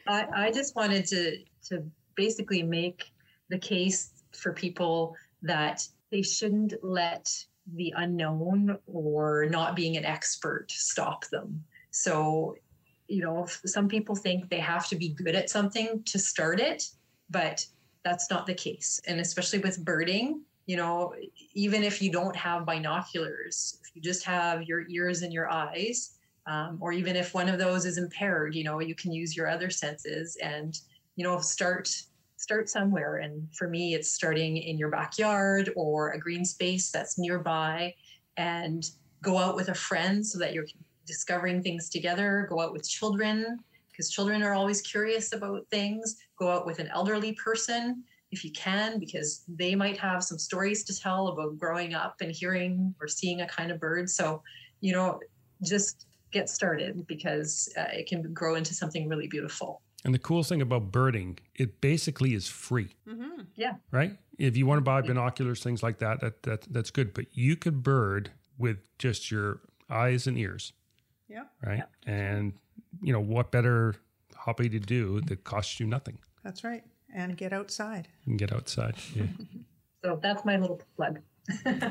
I, 0.08 0.26
I 0.34 0.52
just 0.52 0.76
wanted 0.76 1.06
to 1.08 1.38
to 1.68 1.84
basically 2.16 2.64
make 2.64 3.12
the 3.50 3.58
case 3.60 4.12
for 4.32 4.54
people 4.54 5.16
that 5.42 5.88
they 6.12 6.22
shouldn't 6.22 6.74
let 6.84 7.32
the 7.76 7.94
unknown 7.98 8.78
or 8.88 9.48
not 9.50 9.76
being 9.76 9.98
an 9.98 10.06
expert 10.06 10.72
stop 10.72 11.26
them. 11.30 11.64
So, 11.92 12.56
you 13.08 13.22
know, 13.22 13.46
some 13.66 13.88
people 13.88 14.16
think 14.16 14.50
they 14.50 14.60
have 14.60 14.88
to 14.90 14.96
be 14.96 15.10
good 15.10 15.36
at 15.36 15.50
something 15.50 16.04
to 16.04 16.20
start 16.20 16.60
it, 16.60 16.90
but 17.30 17.66
that's 18.04 18.30
not 18.30 18.46
the 18.46 18.54
case. 18.54 19.00
And 19.08 19.20
especially 19.20 19.60
with 19.60 19.84
birding, 19.84 20.42
you 20.66 20.78
know, 20.78 21.14
even 21.54 21.84
if 21.84 22.02
you 22.02 22.12
don't 22.12 22.36
have 22.36 22.66
binoculars, 22.66 23.80
if 23.84 23.96
you 23.96 24.02
just 24.02 24.24
have 24.26 24.64
your 24.64 24.88
ears 24.88 25.24
and 25.24 25.34
your 25.34 25.50
eyes, 25.50 26.16
um, 26.46 26.78
or 26.80 26.92
even 26.92 27.16
if 27.16 27.34
one 27.34 27.50
of 27.50 27.60
those 27.60 27.86
is 27.86 27.98
impaired, 27.98 28.56
you 28.56 28.64
know, 28.64 28.80
you 28.80 28.96
can 28.96 29.12
use 29.12 29.36
your 29.36 29.48
other 29.48 29.70
senses 29.70 30.38
and, 30.42 30.80
you 31.16 31.24
know, 31.24 31.40
start 31.40 31.92
start 32.40 32.70
somewhere. 32.70 33.18
And 33.18 33.48
for 33.54 33.68
me, 33.68 33.94
it's 33.94 34.10
starting 34.10 34.58
in 34.58 34.78
your 34.78 34.90
backyard 34.90 35.72
or 35.76 36.12
a 36.12 36.20
green 36.20 36.46
space 36.46 36.90
that's 36.90 37.18
nearby, 37.18 37.94
and 38.38 38.90
go 39.22 39.38
out 39.38 39.56
with 39.56 39.68
a 39.68 39.76
friend 39.76 40.26
so 40.26 40.40
that 40.40 40.54
you're 40.54 40.68
discovering 41.06 41.62
things 41.62 41.90
together. 41.90 42.48
Go 42.50 42.62
out 42.62 42.72
with 42.72 42.88
children 42.88 43.60
because 43.92 44.10
children 44.10 44.42
are 44.42 44.54
always 44.54 44.82
curious 44.82 45.34
about 45.34 45.68
things. 45.70 46.16
Go 46.38 46.50
out 46.50 46.66
with 46.66 46.80
an 46.80 46.88
elderly 46.88 47.34
person 47.34 48.04
if 48.32 48.46
you 48.46 48.52
can, 48.52 49.00
because 49.00 49.44
they 49.48 49.74
might 49.74 49.98
have 49.98 50.24
some 50.24 50.38
stories 50.38 50.84
to 50.84 50.98
tell 50.98 51.30
about 51.30 51.58
growing 51.58 51.96
up 51.96 52.16
and 52.22 52.32
hearing 52.32 52.94
or 53.02 53.08
seeing 53.08 53.42
a 53.42 53.48
kind 53.48 53.72
of 53.72 53.80
bird. 53.80 54.08
So, 54.10 54.44
you 54.82 54.94
know, 54.94 55.20
just 55.64 56.06
get 56.32 56.48
started 56.48 57.08
because 57.08 57.68
uh, 57.76 57.88
it 57.92 58.08
can 58.08 58.32
grow 58.34 58.54
into 58.56 58.74
something 58.74 59.10
really 59.10 59.28
beautiful. 59.28 59.82
And 60.06 60.14
the 60.14 60.20
cool 60.20 60.44
thing 60.44 60.62
about 60.62 60.92
birding, 60.92 61.40
it 61.56 61.82
basically 61.82 62.34
is 62.34 62.48
free. 62.48 62.96
Mm-hmm. 63.08 63.42
Yeah. 63.56 63.76
Right. 63.92 64.18
If 64.38 64.56
you 64.56 64.66
want 64.66 64.78
to 64.78 64.84
buy 64.84 65.02
binoculars, 65.02 65.62
things 65.62 65.84
like 65.84 66.00
that, 66.00 66.22
that, 66.22 66.44
that 66.44 66.62
that's 66.72 66.92
good. 66.92 67.14
But 67.14 67.26
you 67.36 67.58
could 67.58 67.84
bird 67.84 68.32
with 68.58 68.78
just 68.98 69.30
your 69.30 69.60
eyes 69.90 70.28
and 70.28 70.38
ears. 70.38 70.72
Yeah. 71.28 71.44
Right. 71.66 71.80
Yeah. 71.80 72.14
And 72.14 72.54
you 73.02 73.12
know 73.12 73.20
what 73.20 73.52
better 73.52 73.96
hobby 74.36 74.70
to 74.70 74.80
do 74.80 75.20
that 75.22 75.44
costs 75.44 75.80
you 75.80 75.86
nothing. 75.86 76.20
That's 76.44 76.64
right 76.64 76.84
and 77.14 77.38
get 77.38 77.54
outside. 77.54 78.08
And 78.26 78.38
get 78.38 78.54
outside. 78.54 78.96
Yeah. 79.16 79.24
so 80.04 80.20
that's 80.22 80.46
my 80.46 80.58
little 80.58 80.82
plug. 80.96 81.20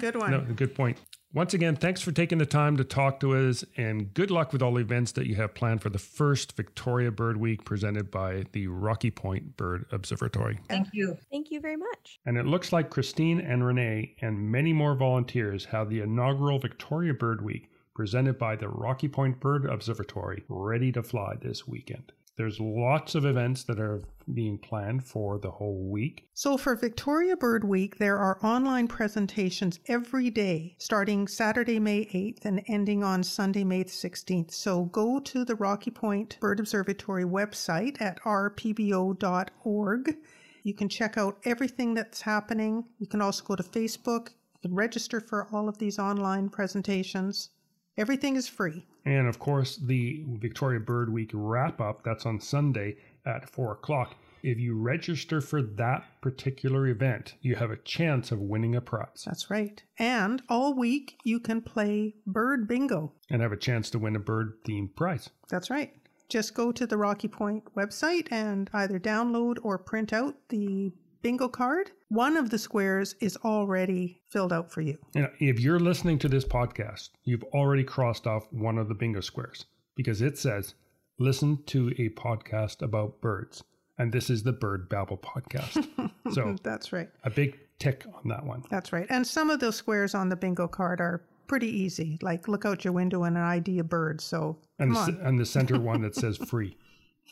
good 0.00 0.16
one. 0.16 0.30
No, 0.30 0.40
good 0.40 0.74
point. 0.74 0.98
Once 1.34 1.52
again, 1.52 1.76
thanks 1.76 2.00
for 2.00 2.10
taking 2.10 2.38
the 2.38 2.46
time 2.46 2.78
to 2.78 2.82
talk 2.82 3.20
to 3.20 3.36
us, 3.36 3.62
and 3.76 4.14
good 4.14 4.30
luck 4.30 4.50
with 4.50 4.62
all 4.62 4.72
the 4.72 4.80
events 4.80 5.12
that 5.12 5.26
you 5.26 5.34
have 5.34 5.52
planned 5.54 5.82
for 5.82 5.90
the 5.90 5.98
first 5.98 6.56
Victoria 6.56 7.10
Bird 7.10 7.36
Week 7.36 7.66
presented 7.66 8.10
by 8.10 8.44
the 8.52 8.66
Rocky 8.68 9.10
Point 9.10 9.54
Bird 9.58 9.84
Observatory. 9.92 10.58
Thank 10.70 10.88
you. 10.94 11.18
Thank 11.30 11.50
you 11.50 11.60
very 11.60 11.76
much. 11.76 12.18
And 12.24 12.38
it 12.38 12.46
looks 12.46 12.72
like 12.72 12.88
Christine 12.88 13.40
and 13.40 13.66
Renee 13.66 14.16
and 14.22 14.50
many 14.50 14.72
more 14.72 14.94
volunteers 14.94 15.66
have 15.66 15.90
the 15.90 16.00
inaugural 16.00 16.58
Victoria 16.58 17.12
Bird 17.12 17.44
Week 17.44 17.68
presented 17.94 18.38
by 18.38 18.56
the 18.56 18.68
Rocky 18.70 19.08
Point 19.08 19.38
Bird 19.38 19.66
Observatory 19.66 20.44
ready 20.48 20.90
to 20.92 21.02
fly 21.02 21.34
this 21.42 21.68
weekend. 21.68 22.12
There's 22.38 22.61
lots 22.61 23.16
of 23.16 23.27
events 23.27 23.64
that 23.64 23.81
are 23.81 24.01
being 24.33 24.59
planned 24.59 25.05
for 25.05 25.40
the 25.40 25.51
whole 25.51 25.90
week. 25.90 26.29
So, 26.35 26.57
for 26.57 26.77
Victoria 26.77 27.37
Bird 27.37 27.64
Week, 27.64 27.98
there 27.98 28.16
are 28.16 28.38
online 28.44 28.87
presentations 28.87 29.81
every 29.88 30.31
day, 30.31 30.77
starting 30.79 31.27
Saturday, 31.27 31.81
May 31.81 32.05
8th 32.05 32.44
and 32.44 32.62
ending 32.68 33.03
on 33.03 33.24
Sunday, 33.24 33.64
May 33.64 33.83
16th. 33.83 34.53
So, 34.53 34.85
go 34.85 35.18
to 35.18 35.44
the 35.44 35.57
Rocky 35.57 35.90
Point 35.90 36.38
Bird 36.38 36.61
Observatory 36.61 37.24
website 37.24 38.01
at 38.01 38.20
rpbo.org. 38.22 40.16
You 40.62 40.74
can 40.74 40.88
check 40.88 41.18
out 41.18 41.38
everything 41.44 41.94
that's 41.94 42.20
happening. 42.20 42.85
You 43.01 43.09
can 43.09 43.20
also 43.20 43.42
go 43.42 43.57
to 43.57 43.64
Facebook. 43.64 44.29
Can 44.62 44.77
register 44.77 45.20
for 45.20 45.48
all 45.53 45.68
of 45.68 45.79
these 45.79 45.98
online 45.98 46.51
presentations. 46.51 47.51
Everything 47.96 48.37
is 48.37 48.46
free. 48.46 48.87
And 49.08 49.26
of 49.26 49.38
course, 49.38 49.76
the 49.76 50.22
Victoria 50.34 50.80
Bird 50.80 51.10
Week 51.10 51.30
wrap 51.32 51.80
up, 51.80 52.04
that's 52.04 52.26
on 52.26 52.38
Sunday 52.38 52.96
at 53.24 53.48
4 53.48 53.72
o'clock. 53.72 54.14
If 54.42 54.60
you 54.60 54.74
register 54.74 55.40
for 55.40 55.62
that 55.62 56.04
particular 56.20 56.86
event, 56.88 57.34
you 57.40 57.56
have 57.56 57.70
a 57.70 57.78
chance 57.78 58.32
of 58.32 58.38
winning 58.38 58.76
a 58.76 58.82
prize. 58.82 59.24
That's 59.24 59.48
right. 59.50 59.82
And 59.98 60.42
all 60.50 60.74
week, 60.74 61.16
you 61.24 61.40
can 61.40 61.62
play 61.62 62.16
Bird 62.26 62.68
Bingo 62.68 63.12
and 63.30 63.40
have 63.40 63.50
a 63.50 63.56
chance 63.56 63.88
to 63.90 63.98
win 63.98 64.14
a 64.14 64.20
bird 64.20 64.58
themed 64.66 64.94
prize. 64.94 65.30
That's 65.48 65.70
right. 65.70 65.94
Just 66.28 66.52
go 66.52 66.70
to 66.70 66.86
the 66.86 66.98
Rocky 66.98 67.28
Point 67.28 67.64
website 67.74 68.28
and 68.30 68.68
either 68.74 69.00
download 69.00 69.56
or 69.62 69.78
print 69.78 70.12
out 70.12 70.36
the 70.50 70.92
bingo 71.22 71.48
card, 71.48 71.90
one 72.09 72.37
of 72.37 72.50
the 72.50 72.59
squares 72.59 73.14
is 73.20 73.37
already 73.44 74.20
filled 74.31 74.52
out 74.52 74.70
for 74.70 74.81
you. 74.81 74.98
And 75.14 75.28
if 75.40 75.61
you're 75.61 75.81
listening 75.81 76.18
to 76.20 76.28
this 76.28 76.44
podcast, 76.44 77.11
you've 77.24 77.44
already 77.54 77.85
crossed 77.85 78.26
off 78.26 78.46
one 78.52 78.78
of 78.78 78.88
the 78.88 78.94
bingo 78.94 79.20
squares 79.20 79.66
because 79.94 80.22
it 80.22 80.38
says, 80.38 80.74
listen 81.18 81.62
to 81.66 81.88
a 81.98 82.09
podcast 82.11 82.83
about 82.83 83.20
birds. 83.20 83.62
And 83.98 84.12
this 84.12 84.31
is 84.31 84.44
the 84.44 84.52
Bird 84.52 84.88
Babble 84.88 85.18
podcast. 85.18 85.88
So 86.33 86.57
that's 86.62 86.92
right. 86.92 87.09
A 87.24 87.31
big 87.31 87.59
tick 87.78 88.04
on 88.14 88.28
that 88.28 88.44
one. 88.44 88.62
That's 88.68 88.92
right. 88.92 89.07
And 89.09 89.26
some 89.26 89.48
of 89.48 89.61
those 89.61 89.76
squares 89.76 90.14
on 90.14 90.28
the 90.28 90.37
bingo 90.37 90.68
card 90.68 91.00
are 91.00 91.22
pretty 91.46 91.68
easy. 91.68 92.18
Like 92.20 92.48
look 92.48 92.66
out 92.66 92.85
your 92.85 92.92
window 92.92 93.24
and 93.24 93.35
an 93.35 93.42
ID 93.42 93.78
of 93.78 93.88
birds. 93.88 94.24
So 94.24 94.59
and 94.78 94.94
the, 94.94 95.18
and 95.22 95.40
the 95.40 95.46
center 95.46 95.81
one 95.81 96.02
that 96.02 96.14
says 96.14 96.37
free. 96.48 96.76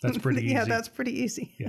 That's 0.02 0.16
pretty 0.16 0.44
easy. 0.46 0.54
yeah, 0.54 0.64
that's 0.64 0.88
pretty 0.88 1.12
easy. 1.12 1.52
Yeah. 1.58 1.68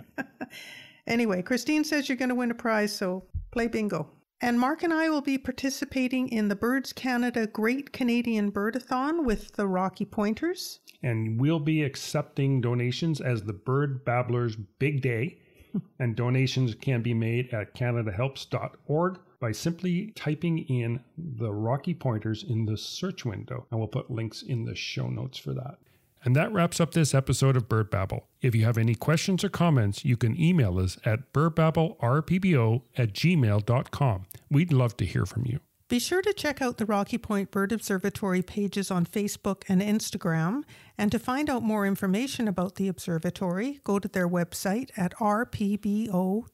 Anyway, 1.08 1.42
Christine 1.42 1.84
says 1.84 2.10
you're 2.10 2.18
going 2.18 2.30
to 2.30 2.36
win 2.36 2.52
a 2.52 2.56
prize, 2.56 2.94
so 2.94 3.24
play 3.52 3.68
bingo. 3.68 4.10
And 4.40 4.60
Mark 4.60 4.84
and 4.84 4.94
I 4.94 5.10
will 5.10 5.22
be 5.22 5.40
participating 5.40 6.28
in 6.30 6.48
the 6.48 6.56
Birds 6.56 6.94
Canada 6.94 7.48
Great 7.48 7.92
Canadian 7.92 8.52
Birdathon 8.52 9.24
with 9.24 9.54
the 9.54 9.68
Rocky 9.68 10.06
Pointers. 10.06 10.80
And 11.02 11.42
we'll 11.42 11.60
be 11.60 11.82
accepting 11.82 12.62
donations 12.62 13.20
as 13.20 13.44
the 13.44 13.54
Bird 13.54 14.06
Babblers 14.06 14.56
Big 14.56 15.02
Day. 15.02 15.40
and 16.00 16.16
donations 16.16 16.76
can 16.76 17.02
be 17.02 17.14
made 17.14 17.52
at 17.52 17.74
canadahelps.org 17.74 19.20
by 19.40 19.52
simply 19.52 20.12
typing 20.16 20.60
in 20.60 21.04
the 21.18 21.52
Rocky 21.52 21.94
Pointers 21.94 22.44
in 22.44 22.66
the 22.66 22.78
search 22.78 23.26
window. 23.26 23.66
And 23.72 23.80
we'll 23.80 23.88
put 23.88 24.12
links 24.12 24.44
in 24.44 24.66
the 24.66 24.76
show 24.76 25.08
notes 25.08 25.38
for 25.38 25.54
that. 25.54 25.78
And 26.24 26.36
that 26.36 26.52
wraps 26.52 26.80
up 26.80 26.94
this 26.94 27.14
episode 27.14 27.56
of 27.56 27.70
Bird 27.70 27.90
Babble. 27.90 28.28
If 28.42 28.56
you 28.56 28.66
have 28.66 28.78
any 28.78 28.96
questions 28.96 29.44
or 29.44 29.50
comments, 29.50 30.04
you 30.04 30.18
can 30.18 30.40
email 30.40 30.80
us 30.80 30.98
at 31.06 31.32
birdbabblerpbo 31.34 32.82
at 32.98 33.14
gmail.com. 33.14 34.26
We'd 34.50 34.74
love 34.74 34.98
to 34.98 35.06
hear 35.06 35.26
from 35.26 35.46
you. 35.46 35.60
Be 35.90 36.00
sure 36.00 36.22
to 36.22 36.34
check 36.34 36.62
out 36.62 36.78
the 36.78 36.86
Rocky 36.86 37.18
Point 37.18 37.50
Bird 37.50 37.72
Observatory 37.72 38.42
pages 38.42 38.92
on 38.92 39.06
Facebook 39.06 39.64
and 39.70 39.82
Instagram. 39.82 40.64
And 40.98 41.14
to 41.14 41.20
find 41.20 41.50
out 41.50 41.64
more 41.64 41.86
information 41.86 42.50
about 42.50 42.76
the 42.76 42.90
observatory, 42.90 43.80
go 43.86 43.98
to 43.98 44.10
their 44.10 44.28
website 44.28 44.90
at 44.98 45.14
rpbo.org. 45.16 46.50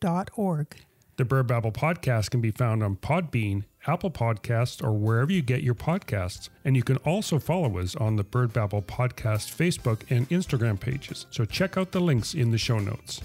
The 1.15 1.25
Bird 1.25 1.47
Babble 1.47 1.71
podcast 1.71 2.29
can 2.29 2.41
be 2.41 2.51
found 2.51 2.83
on 2.83 2.95
Podbean, 2.95 3.63
Apple 3.87 4.11
Podcasts, 4.11 4.83
or 4.83 4.93
wherever 4.93 5.31
you 5.31 5.41
get 5.41 5.63
your 5.63 5.75
podcasts. 5.75 6.49
And 6.65 6.75
you 6.75 6.83
can 6.83 6.97
also 6.97 7.39
follow 7.39 7.77
us 7.79 7.95
on 7.95 8.15
the 8.15 8.23
Bird 8.23 8.53
Babble 8.53 8.81
podcast 8.81 9.55
Facebook 9.55 10.01
and 10.09 10.29
Instagram 10.29 10.79
pages. 10.79 11.25
So 11.31 11.45
check 11.45 11.77
out 11.77 11.91
the 11.91 12.01
links 12.01 12.33
in 12.33 12.51
the 12.51 12.57
show 12.57 12.79
notes. 12.79 13.21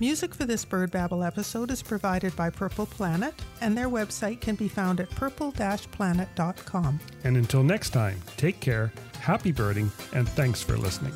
Music 0.00 0.34
for 0.34 0.46
this 0.46 0.64
Bird 0.64 0.90
Babble 0.90 1.22
episode 1.22 1.70
is 1.70 1.82
provided 1.82 2.34
by 2.34 2.48
Purple 2.48 2.86
Planet, 2.86 3.34
and 3.60 3.76
their 3.76 3.88
website 3.88 4.40
can 4.40 4.54
be 4.54 4.66
found 4.66 4.98
at 4.98 5.10
purple-planet.com. 5.10 7.00
And 7.24 7.36
until 7.36 7.62
next 7.62 7.90
time, 7.90 8.18
take 8.38 8.60
care, 8.60 8.90
happy 9.20 9.52
birding, 9.52 9.90
and 10.14 10.26
thanks 10.30 10.62
for 10.62 10.78
listening. 10.78 11.12